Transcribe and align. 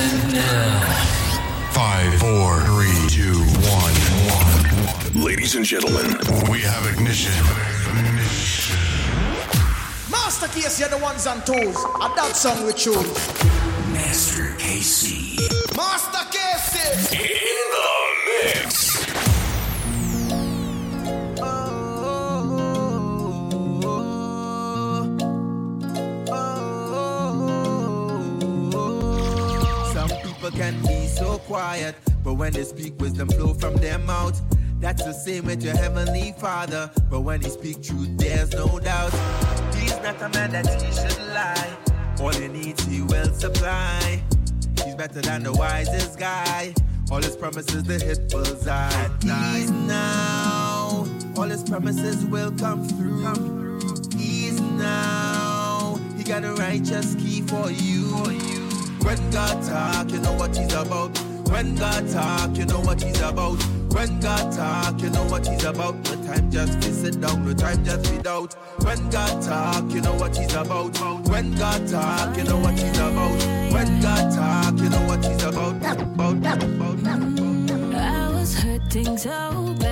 And 0.00 0.32
now. 0.32 0.80
Five, 1.72 2.14
four, 2.20 2.60
three, 2.70 3.08
two, 3.10 3.34
one, 3.66 3.94
one. 4.30 5.24
Ladies 5.24 5.56
and 5.56 5.64
gentlemen, 5.64 6.16
We 6.48 6.60
have 6.60 6.86
ignition. 6.86 7.32
Master 10.08 10.46
Case, 10.48 10.78
you're 10.78 10.88
the 10.88 10.98
ones 10.98 11.26
on 11.26 11.40
toes. 11.42 11.76
A 11.76 12.08
that 12.14 12.36
song 12.36 12.64
we 12.64 12.72
choose. 12.74 13.12
Master 13.92 14.54
KC. 14.58 15.36
Master 15.76 16.24
Case. 16.30 17.47
People 30.50 30.64
can 30.64 30.82
be 30.82 31.06
so 31.06 31.38
quiet, 31.38 31.94
but 32.22 32.34
when 32.34 32.52
they 32.52 32.64
speak, 32.64 32.98
wisdom 33.00 33.28
flow 33.28 33.54
from 33.54 33.74
their 33.76 33.98
mouth. 33.98 34.40
That's 34.80 35.04
the 35.04 35.12
same 35.12 35.46
with 35.46 35.62
your 35.62 35.76
heavenly 35.76 36.34
Father, 36.38 36.90
but 37.10 37.20
when 37.20 37.40
he 37.40 37.50
speak 37.50 37.82
truth, 37.82 38.16
there's 38.16 38.52
no 38.52 38.78
doubt. 38.78 39.12
He's 39.74 39.96
not 40.02 40.20
a 40.22 40.28
man 40.30 40.52
that 40.52 40.66
he 40.82 40.92
should 40.92 41.18
lie. 41.28 41.76
All 42.20 42.32
he 42.32 42.48
needs, 42.48 42.84
he 42.84 43.02
will 43.02 43.32
supply. 43.34 44.22
He's 44.84 44.94
better 44.94 45.20
than 45.20 45.42
the 45.42 45.52
wisest 45.52 46.18
guy. 46.18 46.74
All 47.10 47.22
his 47.22 47.36
promises, 47.36 47.82
the 47.84 47.98
hit 47.98 48.30
bullseye. 48.30 48.90
At 48.92 49.24
ease 49.24 49.70
now, 49.70 51.06
all 51.36 51.48
his 51.48 51.64
promises 51.64 52.24
will 52.26 52.52
come 52.52 52.86
through. 52.86 53.80
Ease 54.18 54.60
now, 54.60 55.98
he 56.16 56.22
got 56.22 56.44
a 56.44 56.52
righteous 56.54 57.14
key 57.16 57.42
for 57.42 57.70
you. 57.70 58.57
When 59.08 59.30
God 59.30 59.62
talk, 59.64 60.10
you 60.10 60.20
know 60.20 60.34
what 60.34 60.54
he's 60.54 60.74
about. 60.74 61.18
When 61.48 61.74
God 61.76 62.10
talk, 62.10 62.54
you 62.58 62.66
know 62.66 62.80
what 62.80 63.02
he's 63.02 63.18
about. 63.22 63.56
When 63.90 64.20
God 64.20 64.52
talk, 64.52 65.00
you 65.00 65.08
know 65.08 65.24
what 65.24 65.46
he's 65.46 65.64
about. 65.64 65.94
No 66.04 66.26
time 66.26 66.50
just 66.50 66.82
to 66.82 66.92
sit 66.92 67.18
down, 67.18 67.46
no 67.46 67.54
time 67.54 67.82
just 67.86 68.12
be 68.12 68.18
doubt. 68.18 68.52
When 68.84 69.08
God 69.08 69.40
talk, 69.42 69.90
you 69.90 70.02
know 70.02 70.12
what 70.12 70.36
he's 70.36 70.52
about. 70.52 70.98
When 71.26 71.54
God 71.54 71.88
talk, 71.88 72.36
you 72.36 72.44
know 72.44 72.58
what 72.58 72.74
he's 72.78 72.98
about. 72.98 73.72
When 73.72 74.00
God 74.02 74.30
talk, 74.30 74.78
you 74.78 74.90
know 74.90 75.06
what 75.06 75.24
he's 75.24 75.42
about. 75.42 75.76
About, 75.76 76.36
about, 76.36 76.62
about. 76.62 77.94
I 77.94 78.28
was 78.28 78.58
hurting 78.58 79.16
so 79.16 79.74
bad, 79.80 79.87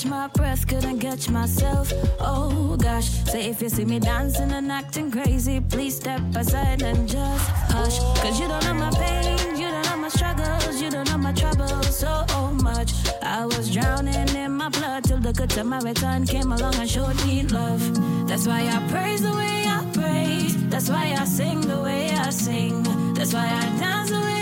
catch 0.00 0.10
my 0.10 0.28
breath, 0.28 0.66
couldn't 0.66 0.98
catch 0.98 1.28
myself. 1.28 1.92
Oh 2.20 2.76
gosh, 2.76 3.08
say 3.24 3.50
if 3.50 3.60
you 3.60 3.68
see 3.68 3.84
me 3.84 3.98
dancing 3.98 4.50
and 4.52 4.70
acting 4.72 5.10
crazy, 5.10 5.60
please 5.60 5.96
step 5.96 6.20
aside 6.34 6.82
and 6.82 7.08
just 7.08 7.48
hush. 7.72 7.98
Cause 8.22 8.40
you 8.40 8.48
don't 8.48 8.64
know 8.64 8.74
my 8.74 8.90
pain, 8.90 9.56
you 9.56 9.68
don't 9.68 9.84
know 9.86 9.96
my 9.96 10.08
struggles, 10.08 10.80
you 10.80 10.90
don't 10.90 11.08
know 11.10 11.18
my 11.18 11.32
troubles 11.32 11.98
so 11.98 12.24
much. 12.62 12.92
I 13.22 13.44
was 13.44 13.70
drowning 13.70 14.28
in 14.36 14.52
my 14.52 14.68
blood 14.68 15.04
till 15.04 15.18
the 15.18 15.32
good 15.32 15.52
Samaritan 15.52 16.26
came 16.26 16.52
along 16.52 16.76
and 16.76 16.88
showed 16.88 17.16
me 17.26 17.42
love. 17.42 17.82
That's 18.26 18.46
why 18.46 18.60
I 18.68 18.78
praise 18.90 19.22
the 19.22 19.32
way 19.32 19.64
I 19.66 19.84
praise, 19.92 20.56
that's 20.68 20.88
why 20.88 21.14
I 21.18 21.24
sing 21.24 21.60
the 21.60 21.80
way 21.82 22.10
I 22.10 22.30
sing, 22.30 22.82
that's 23.14 23.34
why 23.34 23.46
I 23.46 23.78
dance 23.78 24.10
the 24.10 24.20
way 24.20 24.39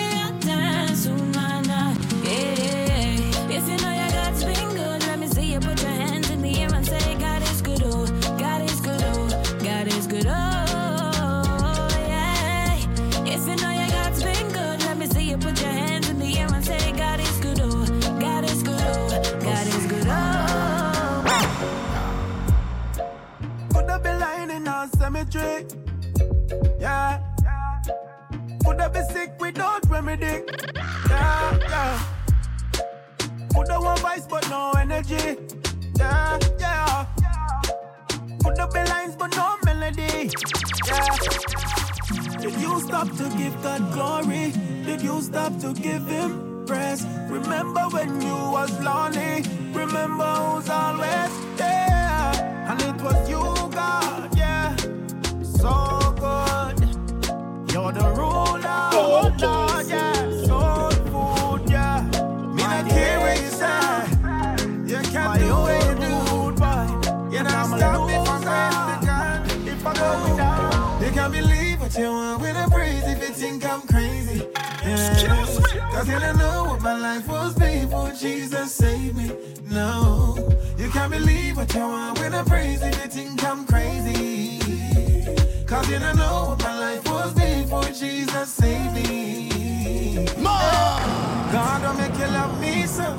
cemetery. 25.30 25.66
Yeah. 26.80 27.20
Could 28.64 28.80
have 28.80 28.92
been 28.92 29.08
sick 29.08 29.32
without 29.40 29.88
remedy. 29.88 30.42
Yeah, 31.08 31.58
yeah. 31.60 32.02
Could 33.54 33.68
have 33.68 33.82
one 33.82 33.98
voice 33.98 34.26
but 34.28 34.48
no 34.50 34.72
energy. 34.78 35.36
Yeah, 35.96 36.38
yeah. 36.58 37.06
Could 38.44 38.58
have 38.58 38.70
been 38.70 38.86
lines 38.86 39.16
but 39.16 39.34
no 39.36 39.56
melody. 39.64 40.30
Yeah. 40.86 41.16
Did 42.40 42.54
you 42.60 42.80
stop 42.80 43.08
to 43.16 43.28
give 43.36 43.62
God 43.62 43.92
glory? 43.92 44.52
Did 44.84 45.02
you 45.02 45.20
stop 45.20 45.58
to 45.60 45.72
give 45.72 46.06
Him 46.06 46.64
praise? 46.66 47.04
Remember 47.28 47.82
when 47.90 48.20
you 48.20 48.34
was 48.34 48.70
lonely? 48.80 49.42
Remember 49.72 50.24
who's 50.24 50.68
always 50.68 51.30
there? 51.56 52.32
And 52.68 52.80
it 52.82 53.02
was 53.02 53.28
you, 53.28 53.47
You're 57.88 58.02
the 58.02 58.10
ruler, 58.10 58.60
oh 58.92 59.32
Lord, 59.40 59.88
yeah. 59.88 60.12
Soul 60.44 60.90
food, 61.08 61.70
yeah. 61.70 62.02
Me 62.52 62.62
not 62.62 62.86
care 62.86 63.18
where 63.18 63.34
you 63.34 63.48
say. 63.48 64.04
You 64.84 65.00
can't 65.08 65.40
do 65.40 65.48
what 65.48 65.86
you 65.86 65.94
do, 65.94 66.52
boy. 66.60 67.32
You 67.32 67.42
not 67.44 67.66
stop 67.66 68.06
me 68.06 68.16
from 68.26 68.42
saying 68.44 69.68
If 69.68 69.86
I 69.86 69.94
go 69.94 70.36
down, 70.36 71.02
you 71.02 71.10
can't 71.12 71.32
believe 71.32 71.80
what 71.80 71.96
you 71.96 72.10
want 72.10 72.42
with 72.42 72.56
a 72.56 72.68
praise 72.70 73.04
if 73.04 73.22
you 73.26 73.34
think 73.34 73.64
I'm 73.64 73.80
crazy. 73.80 74.46
Yeah. 74.84 75.46
Cause 75.90 76.08
you 76.08 76.20
don't 76.20 76.36
know 76.36 76.64
what 76.64 76.82
my 76.82 76.92
life 76.92 77.26
was 77.26 77.54
before 77.54 78.10
Jesus 78.10 78.70
saved 78.70 79.16
me. 79.16 79.32
No, 79.70 80.36
you 80.76 80.90
can't 80.90 81.10
believe 81.10 81.56
what 81.56 81.72
you 81.72 81.80
want 81.80 82.18
with 82.18 82.34
a 82.34 82.44
praise 82.44 82.82
if 82.82 83.02
you 83.02 83.10
think 83.10 83.42
I'm 83.42 83.64
crazy. 83.64 84.97
Cause 85.68 85.90
you 85.90 85.98
don't 85.98 86.16
know 86.16 86.46
what 86.48 86.62
my 86.62 86.78
life 86.78 87.06
was 87.10 87.34
before 87.34 87.82
Jesus 87.84 88.48
saved 88.48 88.94
me. 88.94 90.24
More! 90.38 90.98
God 91.52 91.82
don't 91.82 91.98
make 91.98 92.18
you 92.18 92.26
love 92.26 92.58
me 92.58 92.86
so. 92.86 93.14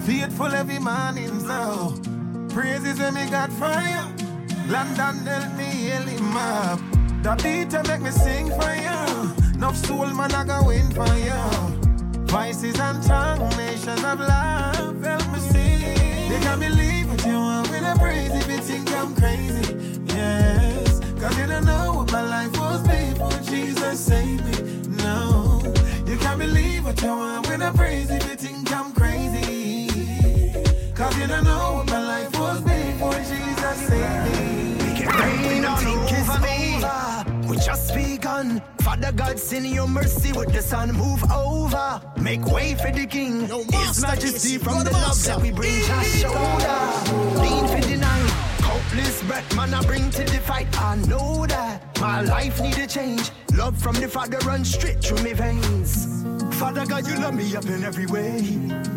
Faithful 0.00 0.52
every 0.52 0.80
morning 0.80 1.38
so. 1.38 1.94
Praises 2.48 2.98
when 2.98 3.14
me 3.14 3.30
got 3.30 3.52
fire. 3.52 4.12
London 4.66 5.24
help 5.24 5.56
me 5.56 5.64
heal 5.64 6.02
him 6.02 6.36
up. 6.36 6.80
The 7.22 7.36
beat 7.44 7.72
will 7.72 7.84
make 7.84 8.00
me 8.02 8.10
sing 8.10 8.48
for 8.48 8.74
you. 8.74 9.54
Enough 9.54 9.76
soul 9.76 10.06
man 10.06 10.34
I 10.34 10.44
go 10.44 10.66
win 10.66 10.90
for 10.90 11.06
you. 11.14 11.40
Voices 12.26 12.78
and 12.80 13.00
tongue, 13.04 13.48
nation 13.56 14.04
of 14.04 14.18
love, 14.18 15.02
help 15.04 15.32
me 15.32 15.38
sing. 15.38 16.30
You 16.30 16.38
can't 16.40 16.60
believe 16.60 17.08
what 17.08 17.24
you 17.24 17.34
want 17.34 17.70
with 17.70 17.82
a 17.82 17.96
praise 18.00 18.32
if 18.34 18.50
you 18.50 18.58
think 18.58 18.92
I'm 18.92 19.14
crazy. 19.14 19.76
Yes, 20.06 20.67
cause 21.18 21.38
you 21.38 21.46
don't 21.46 21.64
know 21.64 21.92
what 21.94 22.12
my 22.12 22.22
life 22.22 22.58
was 22.58 22.80
before 22.86 23.40
Jesus 23.50 23.98
saved 23.98 24.44
me. 24.44 24.96
No, 25.04 25.62
you 26.06 26.16
can't 26.18 26.38
believe 26.38 26.84
what 26.84 27.00
you 27.02 27.08
want 27.08 27.48
with 27.48 27.60
a 27.60 27.72
praise 27.72 28.10
if 28.10 28.24
you 28.28 28.36
think 28.36 28.72
I'm 28.72 28.92
crazy. 28.92 29.88
Cause 30.94 31.16
you 31.18 31.26
don't 31.26 31.44
know 31.44 31.74
what 31.74 31.86
my 31.86 32.02
life 32.04 32.38
was 32.38 32.60
before 32.60 33.12
Jesus 33.14 33.76
saved 33.88 34.24
me. 34.32 34.74
We 34.84 34.98
can 34.98 35.08
rain 35.18 35.64
on 35.64 35.86
over 35.86 36.40
me. 36.40 37.48
We 37.48 37.56
just 37.56 37.94
begun. 37.94 38.62
Father 38.80 39.12
God, 39.12 39.38
send 39.38 39.66
your 39.66 39.88
mercy 39.88 40.32
with 40.32 40.52
the 40.52 40.62
sun. 40.62 40.92
Move 40.92 41.22
over. 41.30 42.00
Make 42.20 42.44
way 42.46 42.74
for 42.74 42.90
the 42.90 43.06
king. 43.06 43.46
Yo, 43.48 43.62
His 43.64 44.02
majesty 44.02 44.58
from 44.58 44.84
the 44.84 44.90
to 44.90 44.96
love 44.96 45.22
that 45.24 45.40
we 45.40 45.50
bring 45.50 45.82
to 45.84 46.04
shoulder. 46.04 46.78
Lean 47.40 47.66
for 47.68 47.80
the 47.86 47.96
night. 47.96 48.47
Breath, 48.92 49.54
man, 49.54 49.74
I 49.74 49.82
bring 49.82 50.10
to 50.10 50.24
the 50.24 50.40
fight. 50.40 50.66
I 50.80 50.96
know 50.96 51.44
that 51.46 52.00
my 52.00 52.22
life 52.22 52.60
need 52.62 52.78
a 52.78 52.86
change. 52.86 53.30
Love 53.54 53.76
from 53.76 53.94
the 53.96 54.08
Father 54.08 54.38
run 54.46 54.64
straight 54.64 55.02
through 55.04 55.22
me 55.22 55.34
veins. 55.34 56.24
Father 56.58 56.86
God, 56.86 57.06
you 57.06 57.14
love 57.16 57.34
me 57.34 57.54
up 57.54 57.66
in 57.66 57.84
every 57.84 58.06
way. 58.06 58.40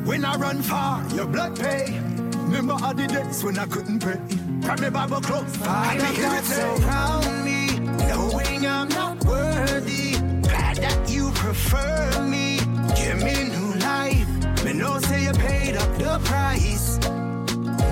When 0.06 0.24
I 0.24 0.36
run 0.36 0.62
far, 0.62 1.06
your 1.14 1.26
blood 1.28 1.60
pay. 1.60 2.00
Remember 2.46 2.78
all 2.82 2.94
the 2.94 3.08
days 3.08 3.44
when 3.44 3.60
I 3.60 3.66
couldn't 3.66 4.00
pray. 4.00 4.20
Grab 4.62 4.80
me 4.80 4.90
Bible 4.90 5.20
close. 5.20 5.44
and 5.44 5.56
Father 5.56 6.04
me 6.04 6.16
hear 6.16 6.30
God 6.30 6.44
it 6.44 6.46
say, 6.46 6.76
surround 6.78 7.46
me, 7.46 7.80
knowing 8.08 8.66
I'm 8.66 8.88
not 8.90 9.24
worthy. 9.26 10.14
Glad 10.48 10.78
that 10.78 11.10
you 11.10 11.32
prefer 11.32 12.26
me. 12.30 12.60
Give 12.96 13.22
me 13.22 13.50
new 13.50 13.74
life. 13.80 14.64
Me 14.64 14.72
know 14.74 15.00
say 15.00 15.26
you 15.26 15.34
paid 15.34 15.76
up 15.76 15.98
the 15.98 16.20
price. 16.24 16.98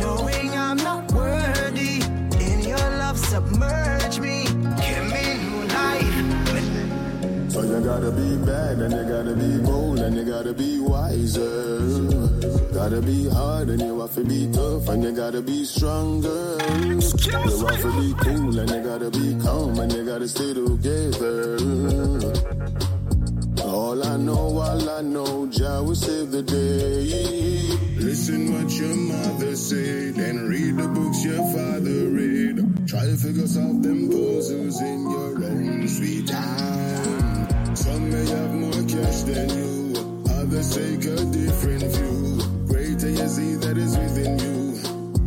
Knowing 0.02 0.52
I'm 0.52 0.78
not 0.78 1.09
submerge 3.60 4.20
me. 4.20 4.44
Give 4.44 5.06
me 5.12 5.24
new 5.44 5.60
life. 5.68 6.18
So 7.52 7.62
you 7.64 7.82
gotta 7.84 8.12
be 8.12 8.38
bad 8.46 8.80
and 8.80 8.94
you 8.94 9.04
gotta 9.04 9.36
be 9.36 9.58
bold 9.60 10.00
and 10.00 10.16
you 10.16 10.24
gotta 10.24 10.54
be 10.54 10.80
wiser. 10.80 11.80
Gotta 12.74 13.02
be 13.02 13.30
hard 13.30 13.70
and 13.70 13.82
you 13.82 14.00
have 14.00 14.14
to 14.16 14.24
be 14.24 14.50
tough 14.52 14.88
and 14.90 15.04
you 15.04 15.12
gotta 15.12 15.42
be 15.42 15.66
stronger. 15.66 16.58
You 16.70 17.00
have 17.66 17.82
to 17.82 17.92
be 18.00 18.14
cool 18.24 18.60
and 18.60 18.70
you 18.70 18.82
gotta 18.82 19.12
be 19.12 19.36
calm 19.44 19.80
and 19.80 19.92
you 19.92 20.06
gotta 20.06 20.28
stay 20.28 20.54
together. 20.54 21.58
All 23.66 24.04
I 24.04 24.18
know, 24.18 24.58
all 24.58 24.90
I 24.90 25.02
know, 25.02 25.48
Jah 25.48 25.82
will 25.84 25.96
save 25.96 26.32
the 26.32 26.42
day. 26.42 27.50
Listen 28.00 28.54
what 28.54 28.72
your 28.72 28.96
mother 28.96 29.56
said 29.56 30.16
then 30.16 30.48
read 30.48 30.78
the 30.78 30.88
books 30.88 31.24
your 31.24 31.44
father 31.54 32.08
read. 32.10 32.39
Try 33.00 33.08
to 33.08 33.16
figure 33.16 33.44
out 33.44 33.82
them 33.82 34.10
puzzles 34.10 34.82
in 34.82 35.10
your 35.10 35.46
own 35.46 35.88
sweet 35.88 36.28
time. 36.28 37.74
Some 37.74 38.12
may 38.12 38.28
have 38.28 38.54
more 38.54 38.84
cash 38.92 39.22
than 39.22 39.50
you, 39.56 39.94
others 40.36 40.76
take 40.76 41.06
a 41.06 41.16
different 41.32 41.84
view. 41.96 42.42
Greater 42.68 43.08
is 43.08 43.38
he 43.38 43.56
that 43.56 43.78
is 43.78 43.98
within 43.98 44.38
you 44.40 44.76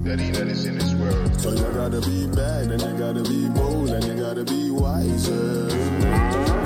that 0.05 0.21
he 0.21 0.31
that 0.33 0.49
is 0.49 0.67
in 0.67 0.77
this 0.77 0.93
world. 0.97 1.41
So 1.41 1.53
you 1.53 1.73
gotta 1.73 2.03
be 2.03 2.27
bad 2.37 2.73
and 2.73 2.83
you 2.83 2.93
gotta 2.99 3.23
be 3.23 3.49
bold 3.49 3.89
and 3.89 4.05
you 4.05 4.17
gotta 4.23 4.45
be 4.45 4.71
wiser. 4.71 5.69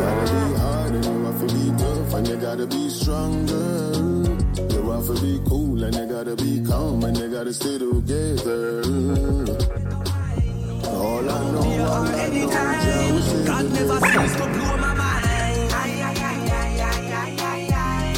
Gotta 0.03 0.27
be 0.35 0.59
hard 0.59 0.91
and 0.91 1.05
you 1.05 1.25
have 1.25 1.39
to 1.39 1.47
be 1.55 1.71
tough 1.79 2.15
and 2.15 2.27
you 2.27 2.37
gotta 2.37 2.67
be 2.67 2.89
stronger. 2.91 3.93
You 4.75 4.91
have 4.91 5.07
to 5.07 5.15
be 5.23 5.41
cool 5.47 5.85
and 5.85 5.95
you 5.95 6.07
gotta 6.07 6.35
be 6.35 6.65
calm 6.67 7.05
and 7.05 7.17
you 7.17 7.29
gotta 7.31 7.55
stay 7.55 7.79
together. 7.79 8.83
All 11.17 11.31
I 11.31 11.33
know, 11.51 11.61
all 11.87 12.05
I 12.05 12.29
know, 12.29 12.51
Jah 12.51 13.09
will 13.11 13.47
God 13.47 13.65
never 13.73 13.99
cease 14.01 14.37
to 14.37 14.47
blow 14.53 14.77
my 14.77 14.93
mind. 14.93 15.71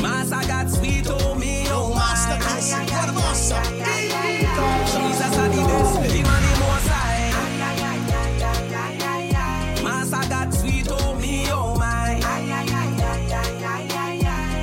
Master 0.03 0.43
God 0.49 0.69
sweet 0.69 1.07
oh 1.09 1.35
me 1.37 1.69
oh 1.69 1.95
Master. 1.95 2.39
Chris, 2.41 2.71
you're 2.73 3.07
the 3.07 3.13
master. 3.13 3.63
Jesus 4.91 5.37
are 5.39 5.49
the 5.49 5.63
best, 5.71 5.97
him 6.11 6.27
and 6.27 6.45
the 6.45 6.53
most 6.59 6.89
high. 6.89 7.31
Master 9.85 10.25
God 10.29 10.53
sweet 10.55 10.89
oh 10.91 11.15
me 11.21 11.47
oh 11.53 11.77
my. 11.77 12.19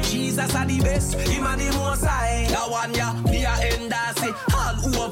Jesus 0.04 0.54
are 0.56 0.66
the 0.66 0.80
best, 0.82 1.14
him 1.14 1.46
and 1.46 1.62
the 1.62 1.72
most 1.78 2.04
high. 2.04 2.48
That 2.50 2.70
one 2.70 2.94
ya, 2.94 3.14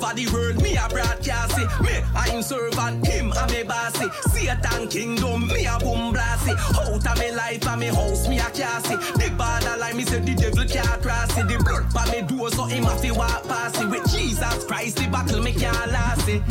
over 0.04 0.14
the 0.14 0.28
world, 0.32 0.62
me 0.62 0.76
a 0.76 0.88
broadcast 0.90 1.58
it. 1.58 1.70
Me 1.82 1.96
a 2.16 2.22
him 2.30 2.42
servant, 2.42 3.06
him 3.08 3.32
a 3.32 3.48
me 3.48 3.64
bossy. 3.64 4.08
Satan 4.30 4.88
kingdom, 4.88 5.48
me 5.48 5.66
a 5.66 5.78
boom 5.80 6.14
blast 6.14 6.48
it. 6.48 6.58
Out 6.76 7.08
of 7.08 7.20
me 7.20 7.32
life 7.32 7.68
and 7.68 7.80
me 7.80 7.88
house, 7.88 8.28
me 8.28 8.40
a 8.40 8.50
cast 8.52 8.92
it. 8.92 9.00
The 9.00 9.34
borderline, 9.38 9.98
me 9.98 10.04
say 10.04 10.20
the 10.20 10.36
devil 10.36 10.66
can't 10.66 11.02
cross 11.02 11.38
it. 11.38 11.48
The 11.48 11.58
blood 11.64 11.90
pa 11.94 12.06
me 12.12 12.22
door, 12.22 12.50
so 12.50 12.66
him 12.66 12.86
a 12.86 12.96
fi 12.98 13.12
walk 13.12 13.48
past 13.48 13.82
it. 13.82 13.90
With 13.90 14.10
Jesus 14.12 14.66
Christ, 14.66 14.98
the 14.98 15.08
battle 15.08 15.42
me 15.42 15.54
can't 15.54 15.92
last 15.92 16.28
it. 16.28 16.42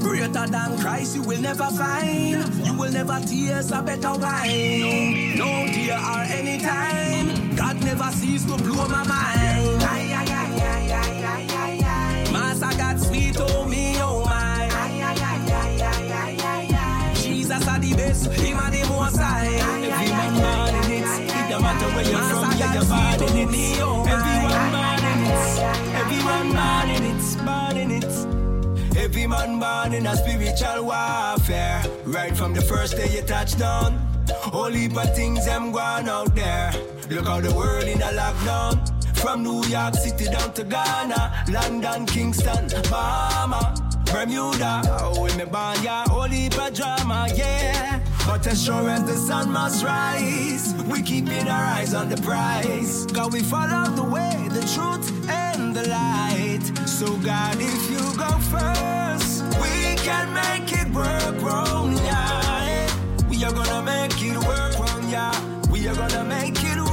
Greater 0.00 0.46
than 0.46 0.78
Christ, 0.78 1.16
you 1.16 1.22
will 1.22 1.40
never 1.40 1.66
find. 1.70 2.44
You 2.64 2.74
will 2.74 2.92
never 2.92 3.20
taste 3.20 3.72
a 3.72 3.82
better 3.82 4.12
wine. 4.12 5.36
No 5.36 5.66
dear 5.66 5.98
or 5.98 6.22
anytime. 6.38 7.56
God 7.56 7.82
never 7.82 8.10
cease 8.12 8.44
to 8.44 8.56
blow 8.56 8.88
my 8.88 9.04
mind. 9.04 9.78
Master 9.80 10.27
Oh 13.40 13.64
me 13.68 13.96
oh 14.00 14.24
my. 14.24 14.68
Jesus 17.14 17.68
are 17.68 17.78
the 17.78 17.94
best, 17.94 18.26
him 18.32 18.58
are 18.58 18.70
the 18.70 18.84
most 18.88 19.16
high. 19.16 19.46
Every 19.46 20.10
man 20.10 20.74
in 20.84 20.92
it. 20.92 21.08
It 21.30 21.50
don't 21.50 21.62
matter 21.62 21.88
where 21.94 22.04
you're 22.04 22.22
from, 22.22 22.52
yeah, 22.58 22.74
you're 22.74 22.84
born 22.84 23.22
in 23.38 23.48
it. 23.54 23.78
Everyone 24.14 24.70
born 24.74 25.02
in 25.10 25.20
it. 25.26 25.58
Everyone 26.00 26.48
born 26.58 26.88
in 26.90 27.04
it. 27.12 27.22
Born 27.44 27.76
in 27.76 27.90
it. 28.02 28.14
Every 28.96 29.26
man 29.26 29.60
born 29.60 29.94
in 29.94 30.06
a 30.06 30.16
spiritual 30.16 30.84
warfare. 30.84 31.82
Right 32.04 32.36
from 32.36 32.52
the 32.54 32.62
first 32.62 32.96
day 32.96 33.08
you 33.08 33.22
touch 33.22 33.56
down. 33.56 33.94
Whole 34.30 34.72
heap 34.72 34.92
things 35.14 35.44
them 35.46 35.72
gone 35.72 36.08
out 36.08 36.34
there. 36.34 36.72
Look 37.08 37.26
how 37.26 37.40
the 37.40 37.54
world 37.54 37.84
in 37.84 38.02
a 38.02 38.12
lockdown. 38.12 38.97
From 39.20 39.42
New 39.42 39.64
York 39.66 39.94
City 39.94 40.26
down 40.26 40.52
to 40.54 40.64
Ghana, 40.64 41.44
London, 41.50 42.06
Kingston, 42.06 42.68
Bahama, 42.88 43.74
Bermuda. 44.06 44.82
Oh, 45.00 45.26
in 45.26 45.36
me 45.36 45.44
born, 45.44 45.76
yeah, 45.82 46.04
whole 46.08 46.22
heap 46.22 46.54
drama, 46.72 47.28
yeah. 47.34 48.00
But 48.26 48.46
as 48.46 48.64
sure 48.64 48.88
as 48.88 49.02
the 49.04 49.16
sun 49.16 49.50
must 49.50 49.84
rise, 49.84 50.74
we 50.90 51.02
keeping 51.02 51.48
our 51.48 51.64
eyes 51.64 51.94
on 51.94 52.08
the 52.08 52.16
prize. 52.18 53.06
Cause 53.06 53.32
we 53.32 53.40
follow 53.40 53.90
the 53.96 54.04
way, 54.04 54.48
the 54.50 54.62
truth, 54.74 55.28
and 55.28 55.74
the 55.74 55.88
light. 55.88 56.62
So 56.86 57.16
God, 57.18 57.56
if 57.58 57.90
you 57.90 58.04
go 58.16 58.30
first, 58.54 59.42
we 59.60 59.96
can 60.06 60.32
make 60.32 60.72
it 60.72 60.88
work 60.94 61.42
wrong, 61.42 61.96
yeah. 61.98 62.88
We 63.28 63.44
are 63.44 63.52
gonna 63.52 63.82
make 63.82 64.22
it 64.22 64.38
work 64.46 64.78
wrong, 64.78 65.10
yeah. 65.10 65.32
We 65.70 65.88
are 65.88 65.94
gonna 65.94 66.24
make 66.24 66.62
it 66.62 66.76
work 66.78 66.87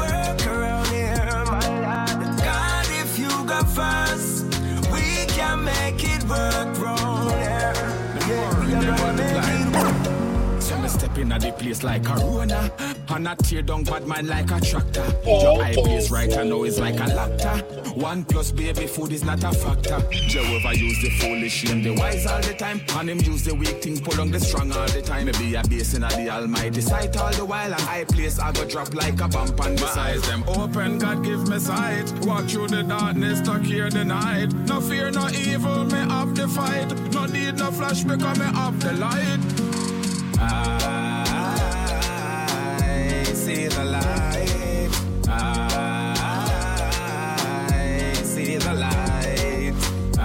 in 11.26 11.32
at 11.32 11.42
the 11.42 11.52
place 11.52 11.84
like 11.84 12.08
a 12.08 12.16
Rona 12.16 12.72
And 13.10 13.28
I 13.28 13.36
tear 13.36 13.62
down 13.62 13.84
bad 13.84 14.06
mind 14.06 14.28
like 14.28 14.52
a 14.52 14.60
tractor. 14.62 15.06
Your 15.26 15.58
oh, 15.58 15.62
eye 15.62 15.74
blaze 15.74 16.12
oh. 16.12 16.16
right 16.16 16.38
I 16.38 16.44
know 16.44 16.64
it's 16.64 16.80
like 16.80 17.00
a 17.00 17.08
laptop. 17.14 17.64
One 17.98 18.24
plus 18.26 18.52
baby 18.52 18.88
food 18.88 19.12
is 19.12 19.24
not 19.24 19.44
a 19.44 19.52
factor. 19.52 20.00
Jehovah 20.12 20.76
use 20.76 21.02
the 21.02 21.10
foolish 21.20 21.54
shame 21.54 21.84
the 21.84 21.94
wise 21.96 22.26
all 22.26 22.42
the 22.42 22.54
time. 22.54 22.82
And 22.98 23.10
him 23.10 23.20
use 23.20 23.44
the 23.44 23.56
weak 23.56 23.82
thing 23.82 24.00
pull 24.00 24.20
on 24.22 24.32
the 24.32 24.40
strong 24.40 24.72
all 24.72 24.88
the 24.88 25.02
time. 25.02 25.26
Maybe 25.26 25.56
a 25.56 25.64
basin 25.64 26.04
of 26.04 26.16
the 26.16 26.30
almighty 26.30 26.82
sight. 26.82 27.16
All 27.18 27.32
the 27.32 27.46
while 27.46 27.74
And 27.74 27.82
high 27.82 28.04
place 28.06 28.40
I 28.40 28.52
go 28.52 28.66
drop 28.66 28.94
like 28.94 29.20
a 29.22 29.28
bump 29.28 29.60
on 29.62 29.76
the 29.76 29.94
eyes 29.98 30.22
them 30.28 30.44
open 30.48 31.00
God 31.00 31.24
give 31.24 31.48
me 31.48 31.60
sight. 31.60 32.12
Walk 32.26 32.46
through 32.46 32.68
the 32.68 32.84
darkness 32.84 33.42
to 33.42 33.60
hear 33.60 33.90
the 33.90 34.06
night. 34.06 34.54
No 34.68 34.82
fear 34.82 35.12
no 35.12 35.30
evil 35.30 35.86
me 35.86 36.00
have 36.14 36.36
the 36.36 36.48
fight. 36.48 36.90
No 37.14 37.26
need 37.26 37.58
no 37.58 37.72
flash 37.72 38.04
because 38.04 38.40
me 38.40 38.46
have 38.46 38.80
the 38.80 38.94
light. 38.94 39.66
I 40.38 40.85
light. 43.86 44.90
I 45.28 45.32
see 48.24 48.58
the 48.58 48.74
light. 48.74 49.74
I 50.20 50.22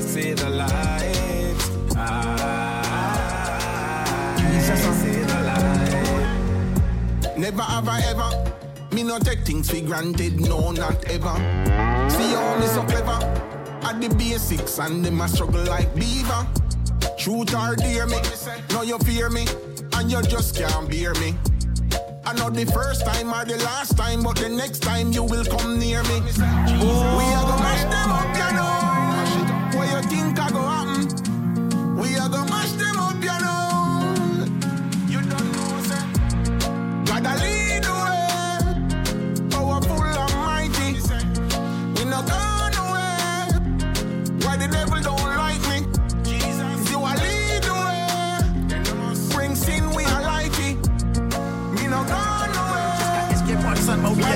see 0.00 0.32
the 0.32 0.48
light. 0.50 1.56
I 1.96 2.08
see 5.00 5.22
the 5.22 5.38
light. 5.48 7.36
Never 7.36 7.62
have 7.62 7.88
I 7.88 8.00
ever. 8.10 8.30
Me 8.94 9.02
no 9.02 9.18
take 9.18 9.44
things 9.44 9.70
for 9.70 9.80
granted, 9.80 10.40
no, 10.40 10.70
not 10.72 11.04
ever. 11.06 11.36
See 12.10 12.34
me 12.60 12.66
so 12.66 12.82
clever. 12.84 13.18
At 13.82 14.00
the 14.00 14.08
basics 14.16 14.78
and 14.78 15.04
them 15.04 15.20
a 15.20 15.28
struggle 15.28 15.64
like 15.64 15.94
beaver. 15.94 16.46
Truth 17.18 17.54
or 17.54 17.76
dare 17.76 18.06
me, 18.06 18.20
now 18.70 18.82
you 18.82 18.98
fear 19.00 19.28
me, 19.30 19.46
and 20.02 20.10
you 20.10 20.20
just 20.22 20.56
can't 20.56 20.90
bear 20.90 21.14
me. 21.14 21.36
I 22.24 22.32
know 22.34 22.50
the 22.50 22.66
first 22.66 23.06
time 23.06 23.32
or 23.32 23.44
the 23.44 23.56
last 23.58 23.96
time, 23.96 24.22
but 24.22 24.36
the 24.36 24.48
next 24.48 24.80
time 24.80 25.12
you 25.12 25.22
will 25.22 25.44
come 25.44 25.78
near 25.78 26.02
me. 26.04 26.18
Oh, 26.18 27.16
We 27.18 27.24
are 27.24 27.44
gonna 27.46 27.62
mash 27.62 27.82
them 27.82 28.10
up, 28.10 28.36
you 28.36 28.56
know. 28.56 28.91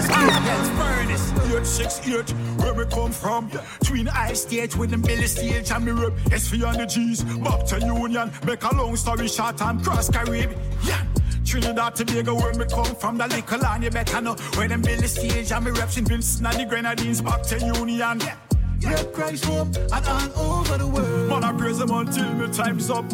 Furnace. 0.07 1.33
868, 1.33 2.31
where 2.61 2.75
we 2.75 2.85
come 2.87 3.13
from. 3.13 3.51
Twin 3.85 4.09
I 4.09 4.33
stage 4.33 4.77
with 4.77 4.91
the 4.91 4.99
Billy 4.99 5.27
stage 5.27 5.71
and 5.71 5.85
me 5.85 5.93
rep. 5.93 6.13
SV 6.31 6.69
and 6.69 6.81
the 6.81 6.87
G's, 6.87 7.23
back 7.23 7.65
to 7.67 7.81
Union. 7.81 8.31
Make 8.45 8.63
a 8.65 8.75
long 8.75 8.97
story 8.97 9.29
short 9.29 9.61
and 9.63 9.83
cross 9.83 10.11
Caribbean. 10.11 10.55
Yeah. 10.85 11.05
Trinidad, 11.45 11.95
Tobago, 11.95 12.35
where 12.35 12.55
me 12.55 12.65
come 12.67 12.95
from, 12.97 13.19
the 13.19 13.27
little 13.29 13.59
land 13.59 13.85
you 13.85 13.91
better 13.91 14.21
know. 14.21 14.35
Where 14.55 14.69
them 14.69 14.83
Billy 14.83 15.07
stage 15.07 15.53
and 15.53 15.65
me 15.65 15.71
reps 15.71 15.97
in 15.97 16.05
Vincent 16.05 16.47
and 16.47 16.61
the 16.61 16.65
Grenadines, 16.65 17.21
back 17.21 17.43
to 17.45 17.59
Union. 17.59 18.21
Yeah. 18.21 18.37
Yeah, 18.81 19.03
Christ 19.05 19.45
home 19.47 19.73
and 19.75 20.07
all 20.07 20.61
over 20.61 20.77
the 20.77 20.87
world. 20.87 21.31
Man, 21.31 21.45
I 21.45 21.53
praise 21.53 21.81
him 21.81 21.91
until 21.91 22.35
me 22.35 22.53
time's 22.53 22.91
up. 22.91 23.07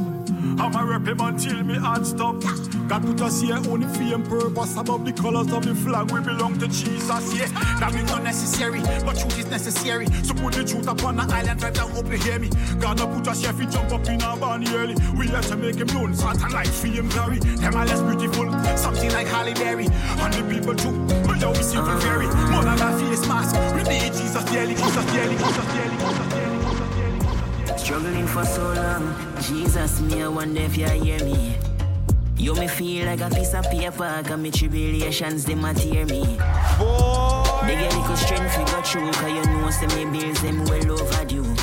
I'ma 0.58 0.82
rep 0.82 1.06
him 1.06 1.20
until 1.20 1.62
me 1.62 1.74
heart 1.74 2.06
stop. 2.06 2.40
God 2.88 3.02
put 3.02 3.20
us 3.20 3.40
here 3.40 3.56
only 3.56 3.86
for 3.86 4.02
him 4.02 4.22
purpose 4.22 4.76
above 4.76 5.04
the 5.04 5.12
colors 5.12 5.52
of 5.52 5.64
the 5.64 5.74
flag. 5.74 6.10
We 6.10 6.20
belong 6.20 6.58
to 6.58 6.68
Jesus, 6.68 7.34
yeah. 7.34 7.46
That 7.80 7.92
we 7.94 8.02
not 8.02 8.22
necessary, 8.22 8.80
but 9.04 9.18
truth 9.18 9.38
is 9.38 9.46
necessary. 9.46 10.06
So 10.22 10.34
put 10.34 10.54
the 10.54 10.64
truth 10.64 10.88
upon 10.88 11.16
the 11.16 11.22
island, 11.22 11.60
drive 11.60 11.74
down, 11.74 11.90
hope 11.90 12.10
you 12.10 12.18
hear 12.18 12.38
me. 12.38 12.50
God 12.80 12.98
not 12.98 13.12
put 13.12 13.28
us 13.28 13.40
here 13.42 13.52
fi 13.52 13.66
jump 13.66 13.92
up 13.92 14.06
in 14.08 14.22
our 14.22 14.36
barn 14.36 14.66
early. 14.68 14.94
We 15.16 15.28
have 15.28 15.46
to 15.48 15.56
make 15.56 15.76
him 15.76 15.88
known, 15.88 16.16
like 16.50 16.68
for 16.68 16.88
him 16.88 17.08
glory. 17.08 17.38
Them 17.38 17.74
are 17.74 17.86
less 17.86 18.00
beautiful, 18.02 18.50
Something 18.76 19.12
like 19.12 19.26
Halle 19.28 19.54
Berry. 19.54 19.86
And 19.86 20.34
the 20.34 20.42
people 20.48 20.74
too. 20.74 20.92
But 21.26 21.38
now 21.38 21.50
we 21.50 21.62
simple 21.62 21.96
very. 21.96 22.26
More 22.50 22.64
than 22.64 22.80
a 22.80 22.98
face 22.98 23.26
mask. 23.26 23.54
We 23.74 23.82
need 23.84 24.12
Jesus 24.12 24.44
daily, 24.44 24.74
Jesus 24.74 25.06
daily, 25.12 25.36
Jesus 25.36 25.66
daily, 25.66 25.96
Jesus 25.96 26.28
daily. 26.32 26.51
Struggling 27.82 28.28
for 28.28 28.44
so 28.44 28.62
long, 28.74 29.12
Jesus, 29.42 30.00
me, 30.02 30.22
I 30.22 30.28
wonder 30.28 30.60
if 30.60 30.76
you 30.76 30.88
hear 30.88 31.18
me. 31.24 31.56
You 32.36 32.54
me 32.54 32.68
feel 32.68 33.06
like 33.06 33.20
a 33.20 33.28
piece 33.28 33.54
of 33.54 33.68
paper, 33.70 34.22
got 34.22 34.38
me 34.38 34.52
tribulations, 34.52 35.44
they 35.44 35.56
might 35.56 35.78
tear 35.78 36.06
me. 36.06 36.22
Boy. 36.78 37.42
They 37.66 37.74
get 37.74 37.92
little 37.96 38.16
strength 38.16 38.54
to 38.54 38.64
go 38.72 38.82
through, 38.82 39.10
cause 39.10 39.32
you 39.32 39.44
know, 39.44 39.70
say 39.70 39.88
me 40.04 40.04
bills, 40.16 40.40
them 40.42 40.64
well 40.66 40.92
overdue. 40.92 41.56